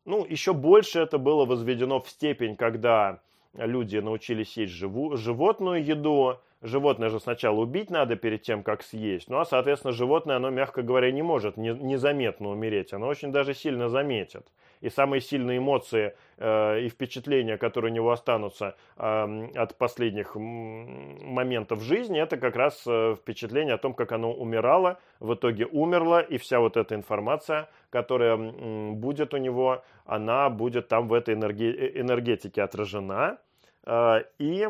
[0.05, 3.21] Ну, еще больше это было возведено в степень, когда
[3.55, 9.29] люди научились есть живу, животную еду, Животное же сначала убить надо перед тем, как съесть.
[9.29, 12.93] Ну а, соответственно, животное, оно, мягко говоря, не может незаметно умереть.
[12.93, 14.47] Оно очень даже сильно заметит.
[14.81, 21.83] И самые сильные эмоции э, и впечатления, которые у него останутся э, от последних моментов
[21.83, 26.39] жизни, это как раз э, впечатление о том, как оно умирало, в итоге умерло, и
[26.39, 31.65] вся вот эта информация, которая э, будет у него, она будет там в этой энерги
[31.65, 33.39] э, энергетике отражена.
[33.85, 34.69] Э, и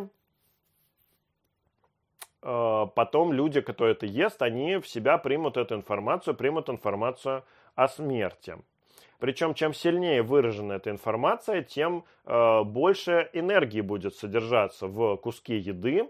[2.49, 7.43] Э, потом люди, кто это ест, они в себя примут эту информацию, примут информацию
[7.75, 8.57] о смерти.
[9.19, 16.09] Причем, чем сильнее выражена эта информация, тем э, больше энергии будет содержаться в куске еды.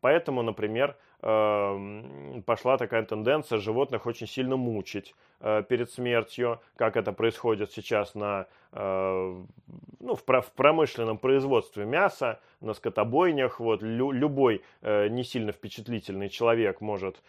[0.00, 7.12] Поэтому, например, Эм, пошла такая тенденция животных очень сильно мучить э, перед смертью, как это
[7.12, 9.42] происходит сейчас на, э,
[10.00, 13.60] ну, в промышленном производстве мяса, на скотобойнях.
[13.60, 17.22] Вот, любой э, не сильно впечатлительный человек может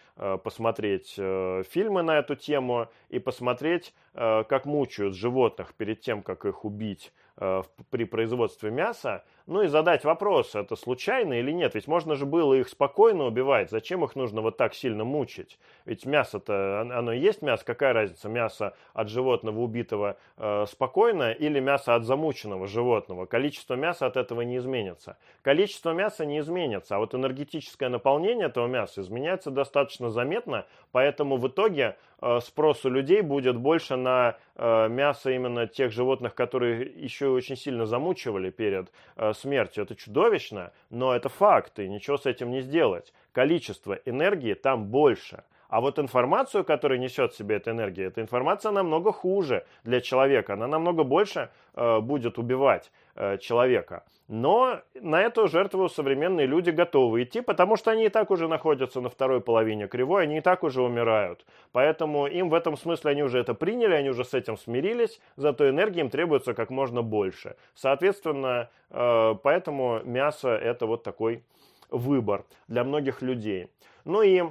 [0.43, 7.13] посмотреть фильмы на эту тему и посмотреть, как мучают животных перед тем, как их убить
[7.35, 11.73] при производстве мяса, ну и задать вопрос, это случайно или нет.
[11.73, 13.71] Ведь можно же было их спокойно убивать.
[13.71, 15.57] Зачем их нужно вот так сильно мучить?
[15.85, 17.63] Ведь мясо-то, оно и есть мясо.
[17.65, 23.25] Какая разница, мясо от животного убитого э, спокойно или мясо от замученного животного?
[23.25, 25.17] Количество мяса от этого не изменится.
[25.43, 31.47] Количество мяса не изменится, а вот энергетическое наполнение этого мяса изменяется достаточно заметно, поэтому в
[31.47, 37.29] итоге э, спрос у людей будет больше на э, мясо именно тех животных, которые еще
[37.29, 39.83] очень сильно замучивали перед э, смертью.
[39.83, 43.13] Это чудовищно, но это факт, и ничего с этим не сделать.
[43.31, 45.43] Количество энергии там больше.
[45.69, 50.53] А вот информацию, которую несет в себе эта энергия, эта информация намного хуже для человека.
[50.53, 54.03] Она намного больше э, будет убивать э, человека.
[54.27, 58.99] Но на эту жертву современные люди готовы идти, потому что они и так уже находятся
[58.99, 61.45] на второй половине кривой, они и так уже умирают.
[61.71, 65.69] Поэтому им в этом смысле они уже это приняли, они уже с этим смирились, зато
[65.69, 67.55] энергии им требуется как можно больше.
[67.73, 71.43] Соответственно, э, поэтому мясо это вот такой
[71.89, 73.69] выбор для многих людей.
[74.03, 74.43] Ну и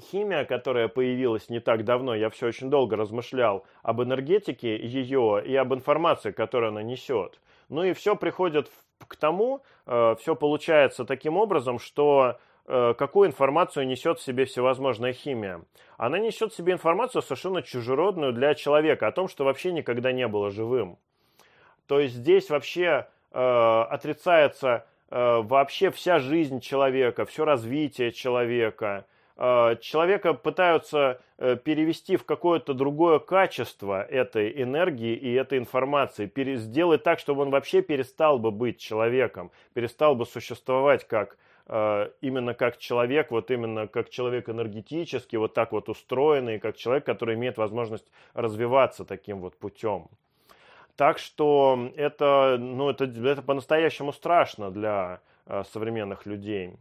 [0.00, 5.54] химия, которая появилась не так давно, я все очень долго размышлял об энергетике ее и
[5.56, 7.40] об информации, которую она несет.
[7.68, 8.70] Ну и все приходит
[9.06, 15.12] к тому, э, все получается таким образом, что э, какую информацию несет в себе всевозможная
[15.12, 15.62] химия.
[15.96, 20.26] Она несет в себе информацию совершенно чужеродную для человека, о том, что вообще никогда не
[20.28, 20.98] было живым.
[21.86, 29.06] То есть здесь вообще э, отрицается э, вообще вся жизнь человека, все развитие человека,
[29.36, 37.18] человека пытаются э, перевести в какое-то другое качество этой энергии и этой информации, сделать так,
[37.18, 43.32] чтобы он вообще перестал бы быть человеком, перестал бы существовать как э, именно как человек,
[43.32, 49.04] вот именно как человек энергетический, вот так вот устроенный, как человек, который имеет возможность развиваться
[49.04, 50.06] таким вот путем.
[50.94, 55.18] Так что это, ну, это, это по-настоящему страшно для
[55.72, 56.74] современных людей.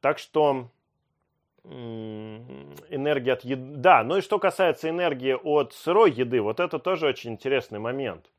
[0.00, 0.68] Так что
[1.64, 3.76] энергия от еды.
[3.76, 8.30] Да, ну и что касается энергии от сырой еды, вот это тоже очень интересный момент.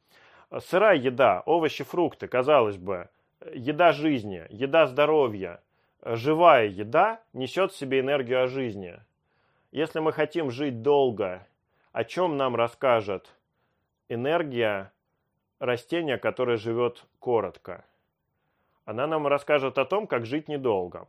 [0.60, 3.10] Сырая еда, овощи, фрукты, казалось бы,
[3.54, 5.62] еда жизни, еда здоровья,
[6.04, 9.00] живая еда несет в себе энергию о жизни.
[9.72, 11.46] Если мы хотим жить долго,
[11.92, 13.36] о чем нам расскажет
[14.08, 14.92] энергия
[15.60, 17.86] растения, которое живет коротко?
[18.86, 21.06] Она нам расскажет о том, как жить недолго.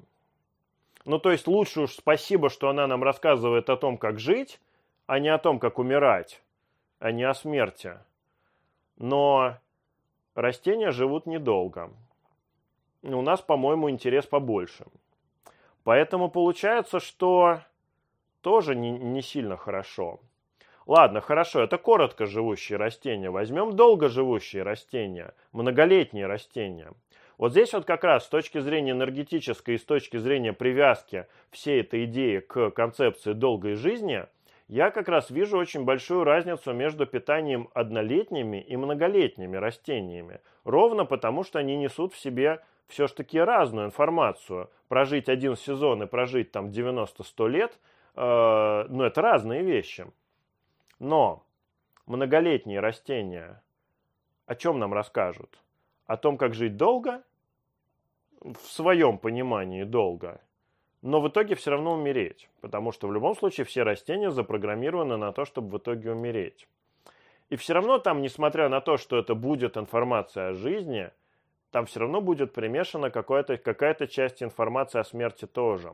[1.04, 4.60] Ну, то есть лучше уж спасибо, что она нам рассказывает о том, как жить,
[5.06, 6.42] а не о том, как умирать,
[6.98, 7.98] а не о смерти.
[8.96, 9.56] Но
[10.34, 11.90] растения живут недолго.
[13.02, 14.84] У нас, по-моему, интерес побольше.
[15.84, 17.60] Поэтому получается, что
[18.42, 20.20] тоже не, не сильно хорошо.
[20.86, 23.30] Ладно, хорошо, это коротко живущие растения.
[23.30, 26.92] Возьмем долго живущие растения, многолетние растения–
[27.40, 31.80] вот здесь вот как раз с точки зрения энергетической и с точки зрения привязки всей
[31.80, 34.26] этой идеи к концепции долгой жизни,
[34.68, 40.40] я как раз вижу очень большую разницу между питанием однолетними и многолетними растениями.
[40.64, 44.68] Ровно потому, что они несут в себе все-таки разную информацию.
[44.88, 47.78] Прожить один сезон и прожить там 90-100 лет,
[48.16, 50.06] э, ну это разные вещи.
[50.98, 51.42] Но
[52.04, 53.62] многолетние растения
[54.44, 55.58] о чем нам расскажут?
[56.04, 57.22] О том, как жить долго,
[58.40, 60.40] в своем понимании долго,
[61.02, 65.32] но в итоге все равно умереть, потому что в любом случае все растения запрограммированы на
[65.32, 66.68] то, чтобы в итоге умереть.
[67.48, 71.10] И все равно там, несмотря на то, что это будет информация о жизни,
[71.70, 75.92] там все равно будет примешана какая-то часть информации о смерти тоже.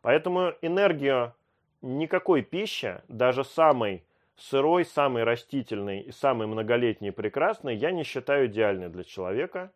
[0.00, 1.34] Поэтому энергию
[1.82, 4.04] никакой пищи, даже самой
[4.36, 9.72] сырой, самый растительный и самый многолетний и прекрасный, я не считаю идеальной для человека,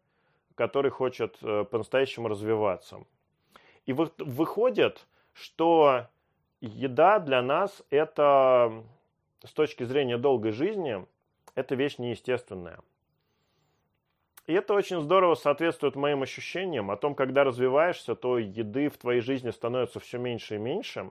[0.57, 3.04] который хочет э, по-настоящему развиваться.
[3.84, 6.09] И выходит, что
[6.61, 8.82] еда для нас это
[9.44, 11.07] с точки зрения долгой жизни,
[11.54, 12.80] это вещь неестественная.
[14.46, 19.20] И это очень здорово соответствует моим ощущениям о том, когда развиваешься, то еды в твоей
[19.20, 21.11] жизни становится все меньше и меньше,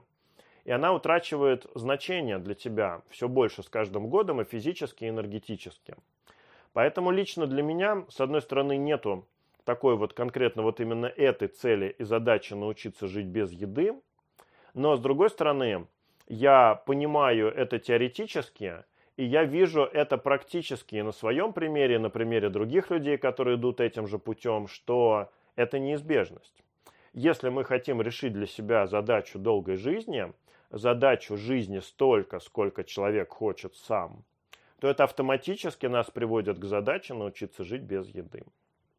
[0.64, 5.96] и она утрачивает значение для тебя все больше с каждым годом и физически, и энергетически.
[6.72, 9.26] Поэтому лично для меня, с одной стороны, нету
[9.66, 13.94] такой вот конкретно вот именно этой цели и задачи научиться жить без еды,
[14.72, 15.86] но с другой стороны,
[16.28, 18.84] я понимаю это теоретически,
[19.16, 24.06] и я вижу это практически на своем примере, на примере других людей, которые идут этим
[24.06, 26.62] же путем, что это неизбежность.
[27.12, 30.32] Если мы хотим решить для себя задачу долгой жизни,
[30.70, 34.24] задачу жизни столько, сколько человек хочет сам,
[34.78, 38.44] то это автоматически нас приводит к задаче научиться жить без еды.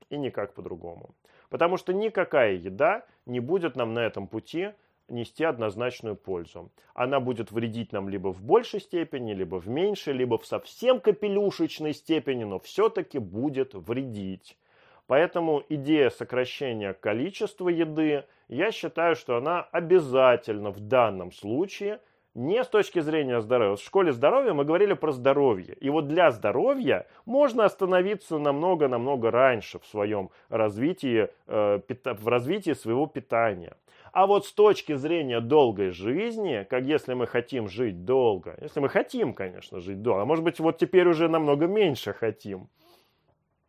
[0.09, 1.15] И никак по-другому.
[1.49, 4.71] Потому что никакая еда не будет нам на этом пути
[5.09, 6.71] нести однозначную пользу.
[6.93, 11.93] Она будет вредить нам либо в большей степени, либо в меньшей, либо в совсем капелюшечной
[11.93, 14.57] степени, но все-таки будет вредить.
[15.07, 22.01] Поэтому идея сокращения количества еды, я считаю, что она обязательно в данном случае
[22.37, 23.75] не с точки зрения здоровья.
[23.75, 25.75] В школе здоровья мы говорили про здоровье.
[25.81, 33.07] И вот для здоровья можно остановиться намного-намного раньше в своем развитии, э, в развитии своего
[33.07, 33.75] питания.
[34.11, 38.89] А вот с точки зрения долгой жизни, как если мы хотим жить долго, если мы
[38.89, 42.69] хотим, конечно, жить долго, а может быть вот теперь уже намного меньше хотим.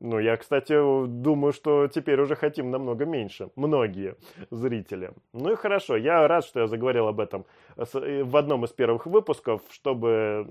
[0.00, 0.74] Ну, я, кстати,
[1.08, 3.50] думаю, что теперь уже хотим намного меньше.
[3.56, 4.14] Многие
[4.50, 5.10] зрители.
[5.32, 7.46] Ну и хорошо, я рад, что я заговорил об этом
[7.76, 10.46] э, в одном из первых выпусков, чтобы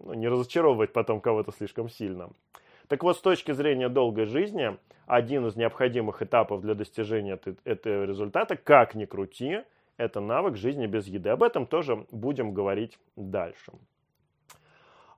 [0.00, 2.30] ну, не разочаровывать потом кого-то слишком сильно.
[2.88, 8.56] Так вот, с точки зрения долгой жизни, один из необходимых этапов для достижения этого результата,
[8.56, 9.60] как ни крути,
[9.98, 11.28] это навык жизни без еды.
[11.28, 13.72] Об этом тоже будем говорить дальше.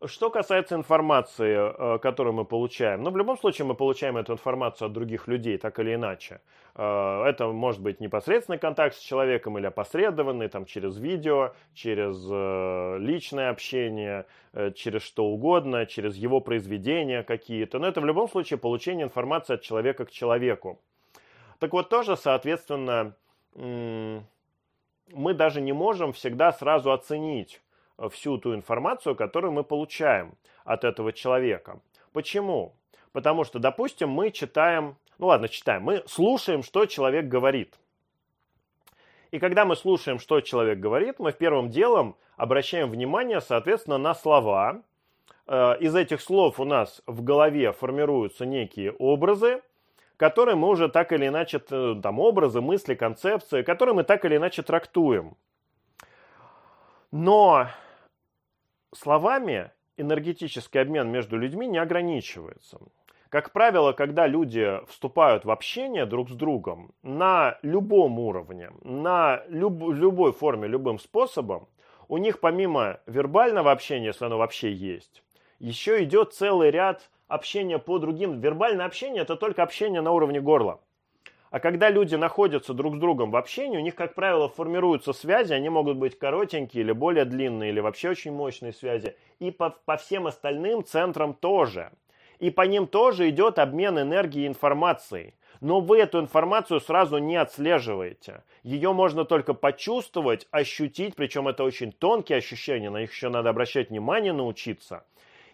[0.06, 4.86] Что касается информации, э, которую мы получаем, ну, в любом случае мы получаем эту информацию
[4.86, 6.40] от других людей, так или иначе.
[6.74, 12.98] Э, это может быть непосредственный контакт с человеком или опосредованный, там, через видео, через э,
[12.98, 14.26] личное общение,
[14.74, 17.78] через что угодно, через его произведения какие-то.
[17.78, 20.80] Но это в любом случае получение информации от человека к человеку.
[21.58, 23.14] Так вот, тоже, соответственно,
[23.54, 27.60] мы даже не можем всегда сразу оценить,
[28.10, 30.34] всю ту информацию, которую мы получаем
[30.64, 31.80] от этого человека.
[32.12, 32.74] Почему?
[33.12, 37.78] Потому что, допустим, мы читаем, ну ладно, читаем, мы слушаем, что человек говорит.
[39.30, 44.82] И когда мы слушаем, что человек говорит, мы первым делом обращаем внимание, соответственно, на слова.
[45.46, 49.62] Э, из этих слов у нас в голове формируются некие образы,
[50.16, 54.62] которые мы уже так или иначе, там образы, мысли, концепции, которые мы так или иначе
[54.62, 55.36] трактуем.
[57.10, 57.68] Но
[58.94, 62.78] словами энергетический обмен между людьми не ограничивается.
[63.28, 69.82] Как правило, когда люди вступают в общение друг с другом на любом уровне, на люб,
[69.92, 71.68] любой форме, любым способом,
[72.08, 75.24] у них помимо вербального общения, если оно вообще есть,
[75.58, 78.40] еще идет целый ряд общения по другим.
[78.40, 80.80] Вербальное общение– это только общение на уровне горла.
[81.54, 85.52] А когда люди находятся друг с другом в общении, у них, как правило, формируются связи,
[85.52, 89.14] они могут быть коротенькие или более длинные, или вообще очень мощные связи.
[89.38, 91.92] И по, по всем остальным центрам тоже.
[92.40, 95.34] И по ним тоже идет обмен энергией и информацией.
[95.60, 98.42] Но вы эту информацию сразу не отслеживаете.
[98.64, 103.90] Ее можно только почувствовать, ощутить, причем это очень тонкие ощущения, на них еще надо обращать
[103.90, 105.04] внимание, научиться.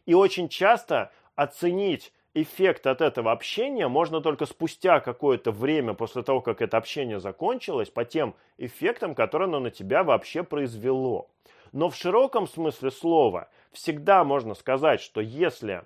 [0.06, 6.40] И очень часто оценить эффект от этого общения можно только спустя какое-то время после того,
[6.40, 11.28] как это общение закончилось, по тем эффектам, которые оно на тебя вообще произвело.
[11.72, 15.82] Но в широком смысле слова всегда можно сказать, что если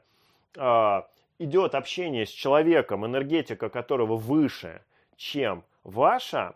[0.56, 1.02] э,
[1.38, 4.82] идет общение с человеком, энергетика которого выше,
[5.16, 6.54] чем ваша,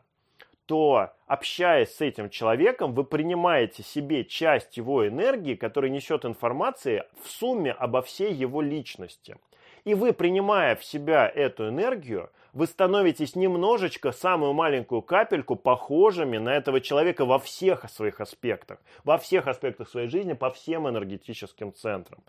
[0.67, 7.31] то, общаясь с этим человеком, вы принимаете себе часть его энергии, которая несет информации в
[7.31, 9.39] сумме обо всей его личности.
[9.85, 16.55] И вы, принимая в себя эту энергию, вы становитесь немножечко, самую маленькую капельку, похожими на
[16.57, 18.79] этого человека во всех своих аспектах.
[19.05, 22.21] Во всех аспектах своей жизни, по всем энергетическим центрам.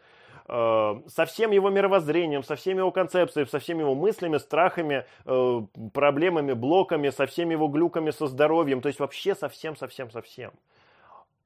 [0.47, 5.61] Э, со всем его мировоззрением, со всеми его концепциями, со всеми его мыслями, страхами, э,
[5.93, 10.51] проблемами, блоками, со всеми его глюками со здоровьем, то есть вообще совсем, совсем, совсем.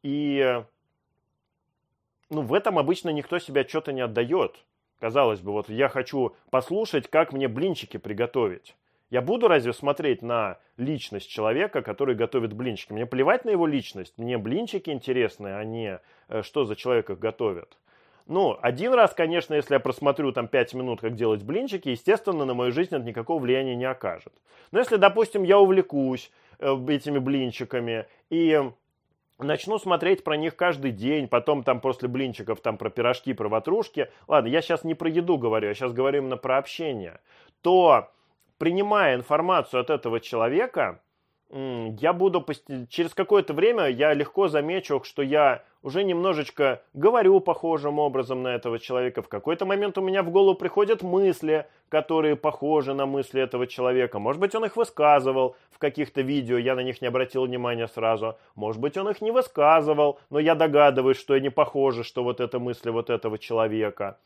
[0.03, 0.63] И
[2.29, 4.55] ну, в этом обычно никто себя что-то не отдает.
[5.03, 8.73] Казалось бы, вот я хочу послушать, как мне блинчики приготовить.
[9.09, 12.93] Я буду разве смотреть на личность человека, который готовит блинчики?
[12.93, 15.99] Мне плевать на его личность, мне блинчики интересны, а не
[16.29, 17.77] э, что за человек их готовит.
[18.27, 22.53] Ну, один раз, конечно, если я просмотрю там 5 минут, как делать блинчики, естественно, на
[22.53, 24.31] мою жизнь это никакого влияния не окажет.
[24.71, 28.71] Но если, допустим, я увлекусь э, этими блинчиками и
[29.43, 34.09] начну смотреть про них каждый день, потом там после блинчиков там про пирожки, про ватрушки,
[34.27, 37.19] ладно, я сейчас не про еду говорю, я сейчас говорю именно про общение,
[37.61, 38.09] то
[38.57, 41.01] принимая информацию от этого человека,
[41.49, 42.45] я буду
[42.89, 48.79] через какое-то время я легко замечу, что я уже немножечко говорю похожим образом на этого
[48.79, 49.21] человека.
[49.21, 54.17] В какой-то момент у меня в голову приходят мысли, которые похожи на мысли этого человека.
[54.17, 58.37] Может быть, он их высказывал в каких-то видео, я на них не обратил внимания сразу.
[58.55, 62.59] Может быть, он их не высказывал, но я догадываюсь, что они похожи, что вот это
[62.59, 64.17] мысли вот этого человека.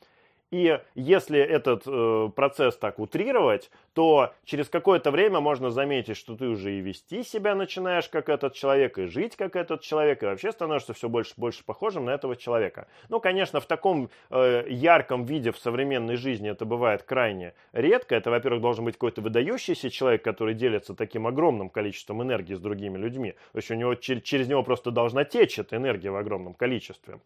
[0.49, 6.47] И если этот э, процесс так утрировать, то через какое-то время можно заметить, что ты
[6.47, 10.53] уже и вести себя начинаешь как этот человек, и жить как этот человек, и вообще
[10.53, 12.87] становишься все больше и больше похожим на этого человека.
[13.09, 18.15] Ну, конечно, в таком э, ярком виде в современной жизни это бывает крайне редко.
[18.15, 22.97] Это, во-первых, должен быть какой-то выдающийся человек, который делится таким огромным количеством энергии с другими
[22.97, 23.33] людьми.
[23.51, 27.19] То есть у него, через него просто должна течь эта энергия в огромном количестве.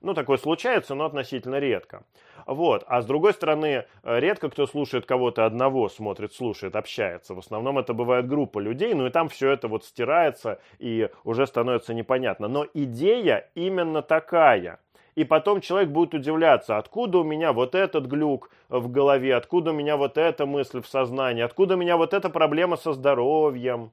[0.00, 2.04] Ну, такое случается, но относительно редко.
[2.46, 2.84] Вот.
[2.86, 7.34] А с другой стороны, э, редко кто слушает кого-то одного, смотрит, слушает, общается.
[7.34, 11.46] В основном это бывает группа людей, ну и там все это вот стирается и уже
[11.46, 12.48] становится непонятно.
[12.48, 14.78] Но идея именно такая.
[15.18, 19.74] И потом человек будет удивляться, откуда у меня вот этот глюк в голове, откуда у
[19.74, 23.90] меня вот эта мысль в сознании, откуда у меня вот эта проблема со здоровьем.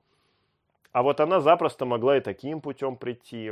[0.91, 3.51] А вот она запросто могла и таким путем прийти.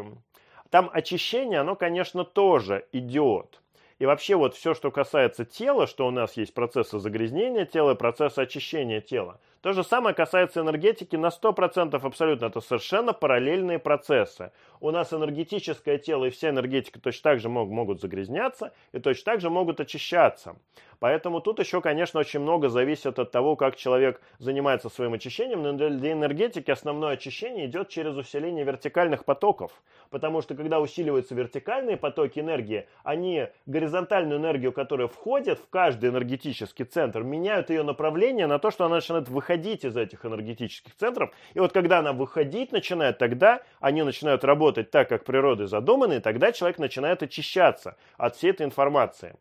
[0.73, 3.61] Там очищение, оно, конечно, тоже идет.
[3.99, 7.95] И вообще вот все, что касается тела, что у нас есть процессы загрязнения тела и
[7.95, 12.47] процессы очищения тела, то же самое касается энергетики на 100% абсолютно.
[12.47, 14.51] Это совершенно параллельные процессы.
[14.81, 19.23] У нас энергетическое тело и вся энергетика точно так же могут, могут загрязняться и точно
[19.23, 20.57] так же могут очищаться.
[20.99, 25.63] Поэтому тут еще, конечно, очень много зависит от того, как человек занимается своим очищением.
[25.63, 29.71] Но для энергетики основное очищение идет через усиление вертикальных потоков.
[30.09, 36.85] Потому что когда усиливаются вертикальные потоки энергии, они горизонтальную энергию, которая входит в каждый энергетический
[36.85, 39.52] центр, меняют ее направление на то, что она начинает выходить
[39.85, 41.33] из этих энергетических центров.
[41.53, 46.19] И вот когда она выходить начинает, тогда они начинают работать так, как природой задуманы, и
[46.19, 49.35] тогда человек начинает очищаться от всей этой информации.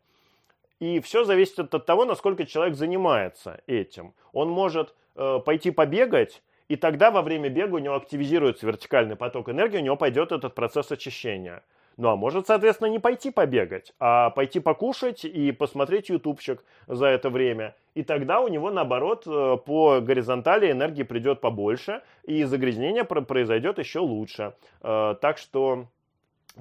[0.79, 4.13] И все зависит от того, насколько человек занимается этим.
[4.33, 9.49] Он может э, пойти побегать, и тогда во время бега у него активизируется вертикальный поток
[9.49, 11.63] энергии, у него пойдет этот процесс очищения.
[11.97, 17.29] Ну а может, соответственно, не пойти побегать, а пойти покушать и посмотреть ютубчик за это
[17.29, 17.75] время.
[17.93, 23.99] И тогда у него, наоборот, э, по горизонтали энергии придет побольше, и загрязнение произойдет еще
[23.99, 24.55] лучше.
[24.81, 25.85] Э, так что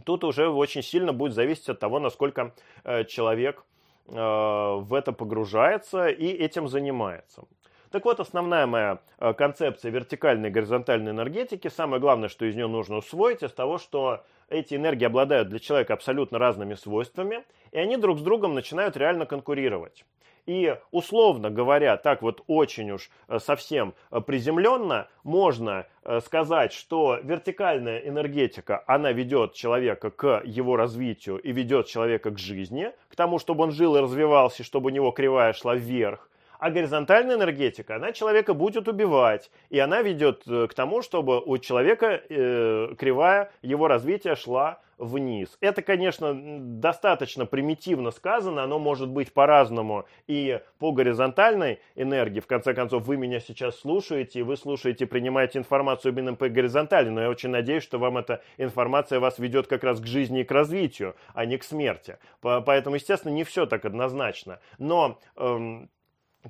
[0.05, 2.53] тут уже очень сильно будет зависеть от того, насколько
[2.85, 3.64] э, человек
[4.05, 7.45] в это погружается и этим занимается.
[7.93, 8.99] Так вот, основная моя
[9.39, 14.24] концепция вертикальной и горизонтальной энергетики, самое главное, что из нее нужно усвоить, из того, что
[14.53, 19.27] эти энергии обладают для человека абсолютно разными свойствами, и они друг с другом начинают реально
[19.27, 20.05] конкурировать.
[20.47, 27.19] И условно говоря, так вот очень уж э, совсем э, приземленно, можно э, сказать, что
[27.23, 33.39] вертикальная энергетика, она ведет человека к его развитию и ведет человека к жизни, к тому,
[33.39, 36.29] чтобы он жил и развивался, чтобы у него кривая шла вверх.
[36.63, 42.23] А горизонтальная энергетика, она человека будет убивать, и она ведет к тому, чтобы у человека
[42.29, 45.59] э, кривая его развития шла вниз.
[45.61, 46.37] Это, конечно,
[46.79, 52.39] достаточно примитивно сказано, оно может быть по-разному и по горизонтальной энергии.
[52.39, 57.09] В конце концов, вы меня сейчас слушаете, и вы слушаете, принимаете информацию именно по горизонтали,
[57.09, 60.45] но я очень надеюсь, что вам эта информация вас ведет как раз к жизни и
[60.45, 62.19] к развитию, а не к смерти.
[62.41, 64.61] Поэтому, естественно, не все так однозначно.
[64.79, 65.91] Но эм,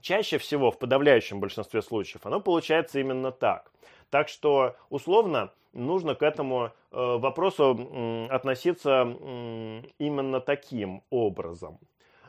[0.01, 3.71] чаще всего, в подавляющем большинстве случаев, оно получается именно так.
[4.11, 9.03] Так что, условно, нужно к этому э, вопросу относиться
[9.99, 11.79] именно таким образом.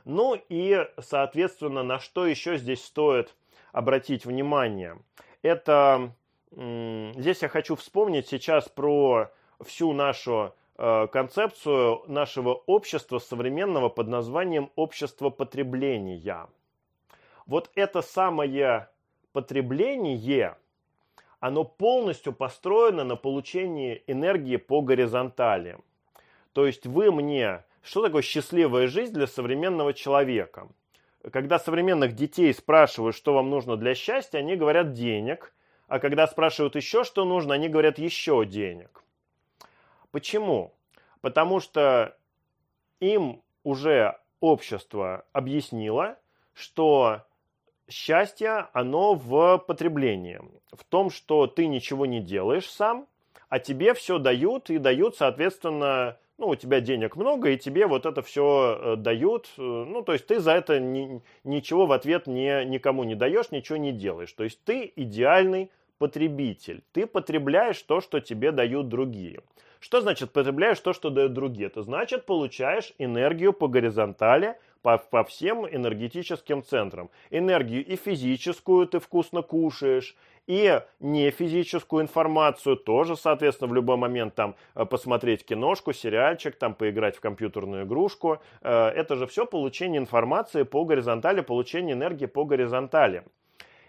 [0.05, 3.36] Ну и, соответственно, на что еще здесь стоит
[3.72, 4.97] обратить внимание?
[5.41, 6.14] Это
[6.51, 14.72] здесь я хочу вспомнить сейчас про всю нашу э, концепцию нашего общества современного под названием
[14.76, 16.47] общество потребления.
[17.46, 18.89] Вот это самое
[19.32, 20.56] потребление,
[21.39, 25.78] оно полностью построено на получении энергии по горизонтали.
[26.54, 27.64] То есть вы мне...
[27.82, 30.70] Что такое счастливая жизнь для современного человека?
[31.32, 35.54] Когда современных детей спрашивают, что вам нужно для счастья, они говорят денег,
[35.88, 39.04] а когда спрашивают еще, что нужно, они говорят еще денег.
[40.12, 40.74] Почему?
[41.20, 42.16] Потому что
[43.02, 46.18] им уже общество объяснило,
[46.54, 47.24] что
[47.94, 50.41] счастье, оно в потреблении.
[50.72, 53.08] В том, что ты ничего не делаешь сам,
[53.50, 58.06] а тебе все дают и дают, соответственно, ну, у тебя денег много, и тебе вот
[58.06, 59.50] это все э, дают.
[59.58, 63.52] Э, ну, то есть ты за это ни, ничего в ответ не, никому не даешь,
[63.52, 64.34] ничего не делаешь.
[64.34, 65.70] То есть ты идеальный
[66.00, 66.84] потребитель.
[66.91, 69.41] Ты потребляешь то, что тебе дают другие.
[69.80, 71.68] Что значит потребляешь то, что дают другие?
[71.68, 77.10] Это значит получаешь энергию по горизонтали по, по всем энергетическим центрам.
[77.32, 80.16] Энергию и физическую ты вкусно кушаешь,
[80.46, 86.76] и не физическую информацию тоже, соответственно, в любой момент там э, посмотреть киношку, сериальчик, там
[86.76, 88.42] поиграть в компьютерную игрушку.
[88.62, 93.24] Э, это же все получение информации по горизонтали, получение энергии по горизонтали.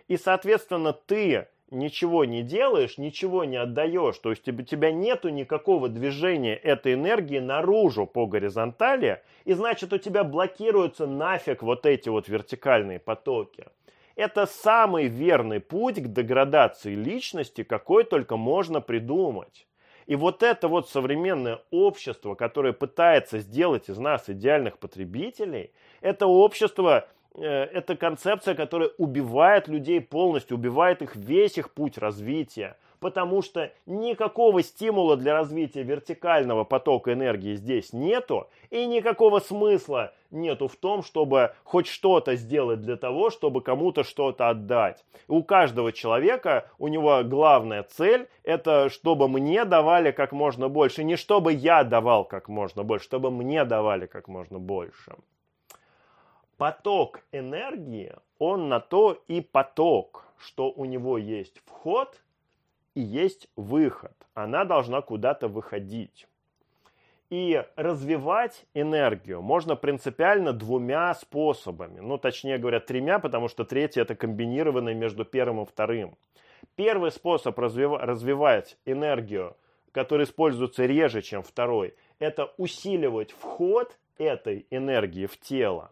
[0.07, 5.89] И, соответственно, ты ничего не делаешь, ничего не отдаешь, то есть у тебя нету никакого
[5.89, 12.29] движения этой энергии наружу по горизонтали, и значит у тебя блокируются нафиг вот эти вот
[12.29, 13.67] вертикальные потоки.
[14.17, 19.67] Это самый верный путь к деградации личности, какой только можно придумать.
[20.07, 27.09] И вот это вот современное общество, которое пытается сделать из нас идеальных потребителей, это общество
[27.37, 34.63] это концепция, которая убивает людей полностью, убивает их весь их путь развития, потому что никакого
[34.63, 41.55] стимула для развития вертикального потока энергии здесь нету, и никакого смысла нету в том, чтобы
[41.65, 45.05] хоть что-то сделать для того, чтобы кому-то что-то отдать.
[45.29, 51.17] у каждого человека, у него главная цель, это чтобы мне давали как можно больше, не
[51.17, 55.17] чтобы я давал как можно больше, чтобы мне давали как можно больше
[56.65, 62.23] поток энергии, он на то и поток, что у него есть вход
[62.95, 64.15] и есть выход.
[64.33, 66.27] Она должна куда-то выходить.
[67.29, 72.01] И развивать энергию можно принципиально двумя способами.
[72.01, 76.17] Ну, точнее говоря, тремя, потому что третий это комбинированный между первым и вторым.
[76.77, 77.91] Первый способ развив...
[78.01, 79.55] развивать энергию,
[79.93, 85.91] который используется реже, чем второй, это усиливать вход этой энергии в тело.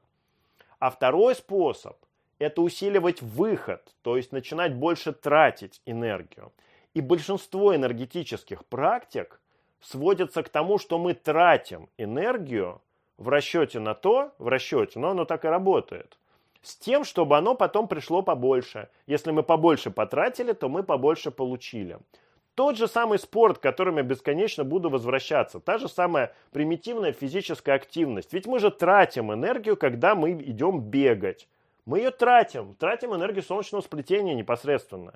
[0.82, 1.96] А второй способ–
[2.40, 6.52] это усиливать выход, то есть начинать больше тратить энергию.
[6.92, 9.40] И большинство энергетических практик
[9.80, 12.82] сводятся к тому, что мы тратим энергию
[13.16, 16.18] в расчете на то, в расчете, но оно так и работает,
[16.62, 18.88] с тем, чтобы оно потом пришло побольше.
[19.06, 22.00] Если мы побольше потратили, то мы побольше получили.
[22.54, 25.58] Тот же самый спорт, к которому я бесконечно буду возвращаться.
[25.58, 28.32] Та же самая примитивная физическая активность.
[28.32, 31.48] Ведь мы же тратим энергию, когда мы идем бегать.
[31.86, 32.74] Мы ее тратим.
[32.74, 35.14] Тратим энергию солнечного сплетения непосредственно.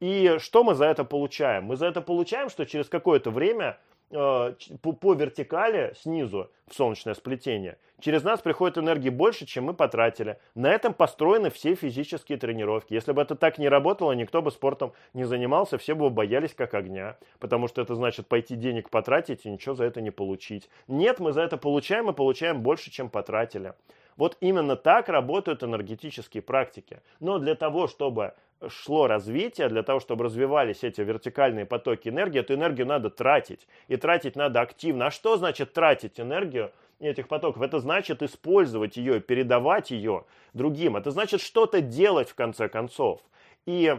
[0.00, 1.64] И что мы за это получаем?
[1.64, 3.78] Мы за это получаем, что через какое-то время
[4.10, 9.74] Э, по, по вертикали снизу в солнечное сплетение, через нас приходит энергии больше, чем мы
[9.74, 10.38] потратили.
[10.54, 12.94] На этом построены все физические тренировки.
[12.94, 16.74] Если бы это так не работало, никто бы спортом не занимался, все бы боялись как
[16.74, 20.70] огня, потому что это значит пойти денег потратить и ничего за это не получить.
[20.86, 23.74] Нет, мы за это получаем и получаем больше, чем потратили.
[24.16, 27.00] Вот именно так работают энергетические практики.
[27.20, 28.34] Но для того, чтобы
[28.68, 33.66] шло развитие, для того, чтобы развивались эти вертикальные потоки энергии, эту энергию надо тратить.
[33.88, 35.06] И тратить надо активно.
[35.06, 37.62] А что значит тратить энергию этих потоков?
[37.62, 40.96] Это значит использовать ее, передавать ее другим.
[40.96, 43.20] Это значит что-то делать в конце концов.
[43.66, 43.96] И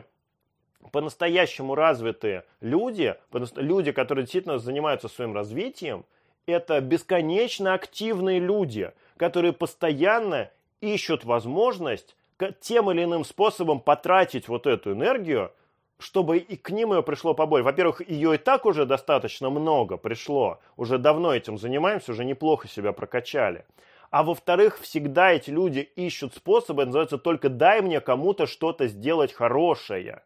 [0.91, 3.15] по-настоящему развитые люди,
[3.55, 6.05] люди, которые действительно занимаются своим развитием,
[6.47, 10.49] это бесконечно активные люди, которые постоянно
[10.81, 12.15] ищут возможность
[12.61, 15.51] тем или иным способом потратить вот эту энергию,
[15.99, 17.65] чтобы и к ним ее пришло побольше.
[17.65, 20.59] Во-первых, ее и так уже достаточно много пришло.
[20.77, 23.65] Уже давно этим занимаемся, уже неплохо себя прокачали.
[24.09, 30.21] А во-вторых, всегда эти люди ищут способы, называется только дай мне кому-то что-то сделать хорошее.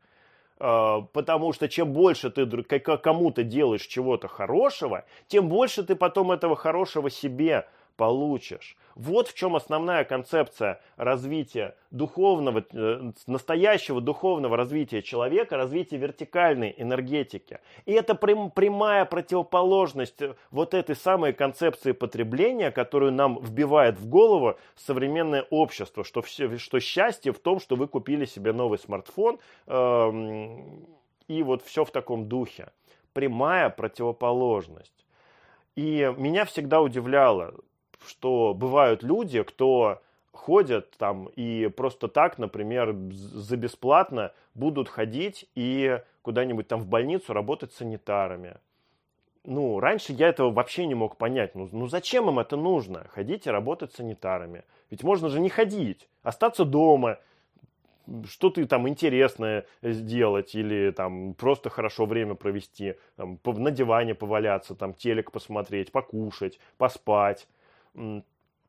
[0.63, 2.45] А, потому что чем больше ты
[2.97, 8.75] кому-то делаешь чего-то хорошего, тем больше ты потом этого хорошего себе получишь.
[8.95, 17.59] Вот в чем основная концепция развития духовного, э, настоящего духовного развития человека, развития вертикальной энергетики.
[17.85, 20.21] И это прямая противоположность
[20.51, 26.79] вот этой самой концепции потребления, которую нам вбивает в голову современное общество, что, все, что
[26.79, 30.51] счастье в том, что вы купили себе новый смартфон, э,
[31.27, 32.71] и вот все в таком духе.
[33.13, 35.05] Прямая противоположность.
[35.75, 37.53] И меня всегда удивляло,
[38.05, 45.99] что бывают люди, кто ходят там и просто так, например, за бесплатно будут ходить и
[46.21, 48.57] куда-нибудь там в больницу работать санитарами.
[49.43, 51.55] Ну, раньше я этого вообще не мог понять.
[51.55, 53.07] Ну, ну зачем им это нужно?
[53.09, 54.63] Ходить и работать санитарами.
[54.91, 57.17] Ведь можно же не ходить, остаться дома,
[58.27, 64.75] что ты там интересное сделать или там просто хорошо время провести, там, на диване поваляться,
[64.75, 67.47] там телек посмотреть, покушать, поспать.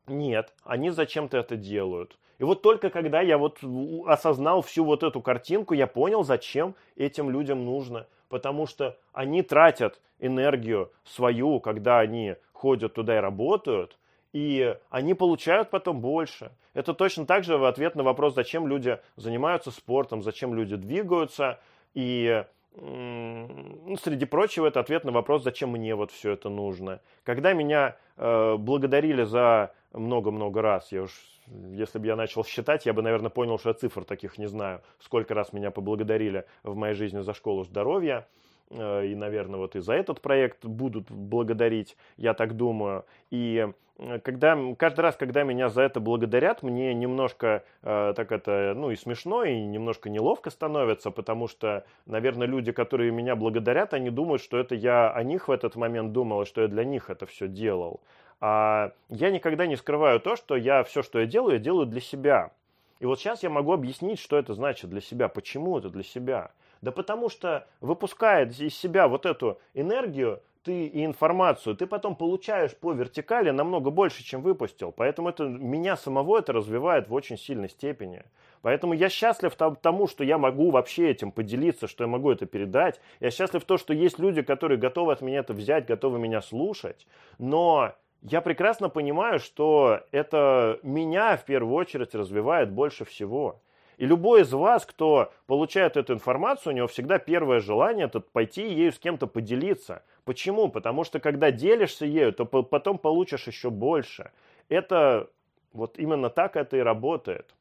[0.07, 2.17] Нет, они зачем-то это делают.
[2.39, 3.59] И вот только когда я вот
[4.05, 8.07] осознал всю вот эту картинку, я понял, зачем этим людям нужно.
[8.27, 13.97] Потому что они тратят энергию свою, когда они ходят туда и работают,
[14.33, 16.51] и они получают потом больше.
[16.73, 21.59] Это точно так же в ответ на вопрос, зачем люди занимаются спортом, зачем люди двигаются.
[21.93, 22.43] И
[22.75, 27.01] ну, среди прочего, это ответ на вопрос, зачем мне вот все это нужно.
[27.23, 31.11] Когда меня благодарили за много-много раз, я уж,
[31.47, 34.81] если бы я начал считать, я бы, наверное, понял, что я цифр таких не знаю,
[34.99, 38.27] сколько раз меня поблагодарили в моей жизни за школу здоровья.
[38.69, 43.05] Э, и, наверное, вот и за этот проект будут благодарить, я так думаю.
[43.29, 43.67] И
[43.99, 48.91] э, когда, каждый раз, когда меня за это благодарят, мне немножко э, так это, ну
[48.91, 54.41] и смешно, и немножко неловко становится, потому что, наверное, люди, которые меня благодарят, они думают,
[54.41, 57.25] что это я о них в этот момент думал, и что я для них это
[57.25, 58.01] все делал.
[58.41, 62.01] А я никогда не скрываю то, что я все, что я делаю, я делаю для
[62.01, 62.51] себя.
[62.99, 66.51] И вот сейчас я могу объяснить, что это значит для себя, почему это для себя.
[66.83, 72.75] Да потому что выпуская из себя вот эту энергию, ты и информацию, ты потом получаешь
[72.75, 74.91] по вертикали намного больше, чем выпустил.
[74.91, 78.23] Поэтому это меня самого это развивает в очень сильной степени.
[78.61, 82.99] Поэтому я счастлив тому, что я могу вообще этим поделиться, что я могу это передать.
[83.21, 87.07] Я счастлив то, что есть люди, которые готовы от меня это взять, готовы меня слушать.
[87.37, 93.61] Но я прекрасно понимаю, что это меня в первую очередь развивает больше всего.
[93.97, 98.67] И любой из вас, кто получает эту информацию, у него всегда первое желание это пойти
[98.67, 100.03] ею с кем-то поделиться.
[100.25, 100.69] Почему?
[100.69, 104.31] Потому что когда делишься ею, то потом получишь еще больше.
[104.69, 105.29] Это
[105.73, 107.53] вот именно так это и работает.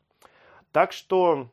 [0.70, 1.48] Так что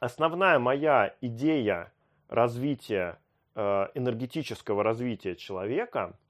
[0.00, 1.92] основная моя идея
[2.28, 3.18] развития,
[3.54, 6.14] э, энергетического развития человека–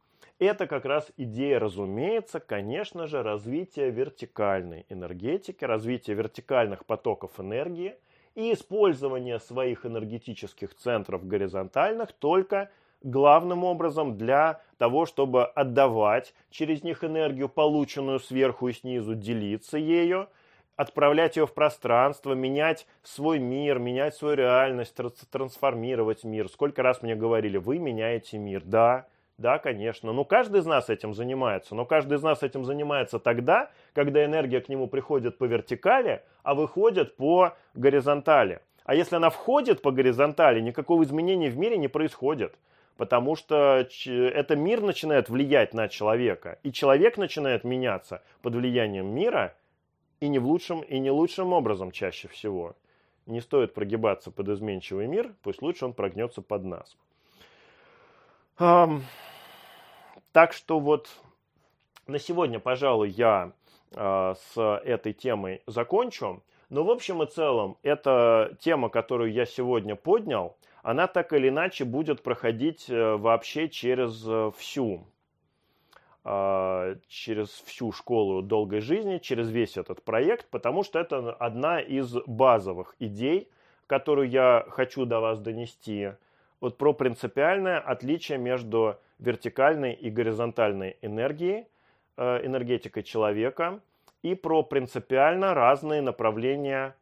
[0.45, 7.97] это как раз идея, разумеется, конечно же, развития вертикальной энергетики, развития вертикальных потоков энергии
[8.35, 12.71] и использования своих энергетических центров горизонтальных только
[13.03, 20.29] главным образом для того, чтобы отдавать через них энергию, полученную сверху и снизу, делиться ею,
[20.77, 24.95] отправлять ее в пространство, менять свой мир, менять свою реальность,
[25.31, 26.49] трансформировать мир.
[26.49, 28.63] Сколько раз мне говорили, вы меняете мир.
[28.65, 29.07] Да,
[29.39, 30.13] да, конечно.
[30.13, 31.75] Ну, каждый из нас этим занимается.
[31.75, 36.55] Но каждый из нас этим занимается тогда, когда энергия к нему приходит по вертикали, а
[36.55, 38.61] выходит по горизонтали.
[38.85, 42.59] А если она входит по горизонтали, никакого изменения в мире не происходит.
[42.97, 46.59] Потому что это мир начинает влиять на человека.
[46.63, 49.57] И человек начинает меняться под влиянием мира,
[50.21, 52.77] и не в лучшем, и не лучшим образом чаще всего.
[53.27, 56.97] Не стоит прогибаться под изменчивый мир, пусть лучше он прогнется под нас.
[58.57, 61.09] Так что вот
[62.07, 63.53] на сегодня, пожалуй, я
[63.95, 66.43] э, с этой темой закончу.
[66.69, 71.85] Но в общем и целом, эта тема, которую я сегодня поднял, она так или иначе
[71.85, 75.07] будет проходить э, вообще через э, всю
[76.25, 82.15] э, через всю школу долгой жизни, через весь этот проект, потому что это одна из
[82.27, 83.49] базовых идей,
[83.87, 86.13] которую я хочу до вас донести,
[86.63, 91.67] вот про принципиальное отличие между вертикальной и горизонтальной энергией,
[92.17, 93.81] э, энергетикой человека,
[94.23, 96.95] и про принципиально разные направления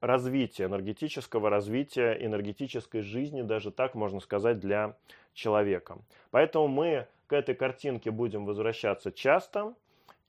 [0.00, 4.96] развития, энергетического развития, энергетической жизни, даже так можно сказать, для
[5.32, 5.98] человека.
[6.32, 9.74] Поэтому мы к этой картинке будем возвращаться часто.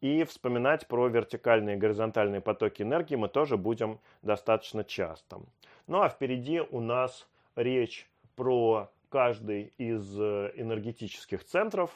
[0.02, 5.40] И вспоминать про вертикальные и горизонтальные потоки энергии мы тоже будем достаточно часто.
[5.88, 11.92] Ну а впереди у нас речь про каждый из э, энергетических центров.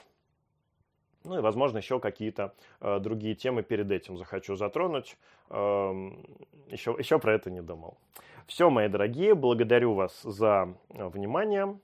[1.24, 5.18] Ну и, возможно, еще какие-то э, другие темы перед этим захочу затронуть.
[5.50, 5.92] Э,
[6.68, 7.98] еще, еще про это не думал.
[8.48, 11.78] Все, мои дорогие, благодарю вас за э, внимание.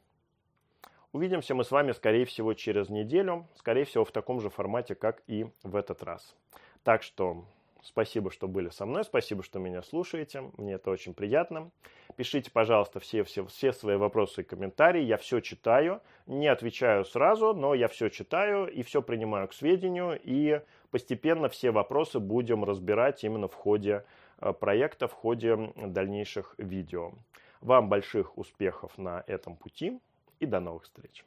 [1.11, 3.47] Увидимся мы с вами, скорее всего, через неделю.
[3.55, 6.35] Скорее всего, в таком же формате, как и в этот раз.
[6.83, 7.45] Так что
[7.85, 9.03] спасибо, что были со мной.
[9.03, 10.51] Спасибо, что меня слушаете.
[10.57, 11.71] Мне это очень приятно.
[12.15, 15.01] Пишите, пожалуйста, все, все, все свои вопросы и комментарии.
[15.01, 16.01] Я все читаю.
[16.25, 20.19] Не отвечаю сразу, но я все читаю и все принимаю к сведению.
[20.23, 24.03] И постепенно все вопросы будем разбирать именно в ходе
[24.39, 27.11] э, проекта, в ходе дальнейших видео.
[27.61, 29.99] Вам больших успехов на этом пути
[30.39, 31.25] и до новых встреч.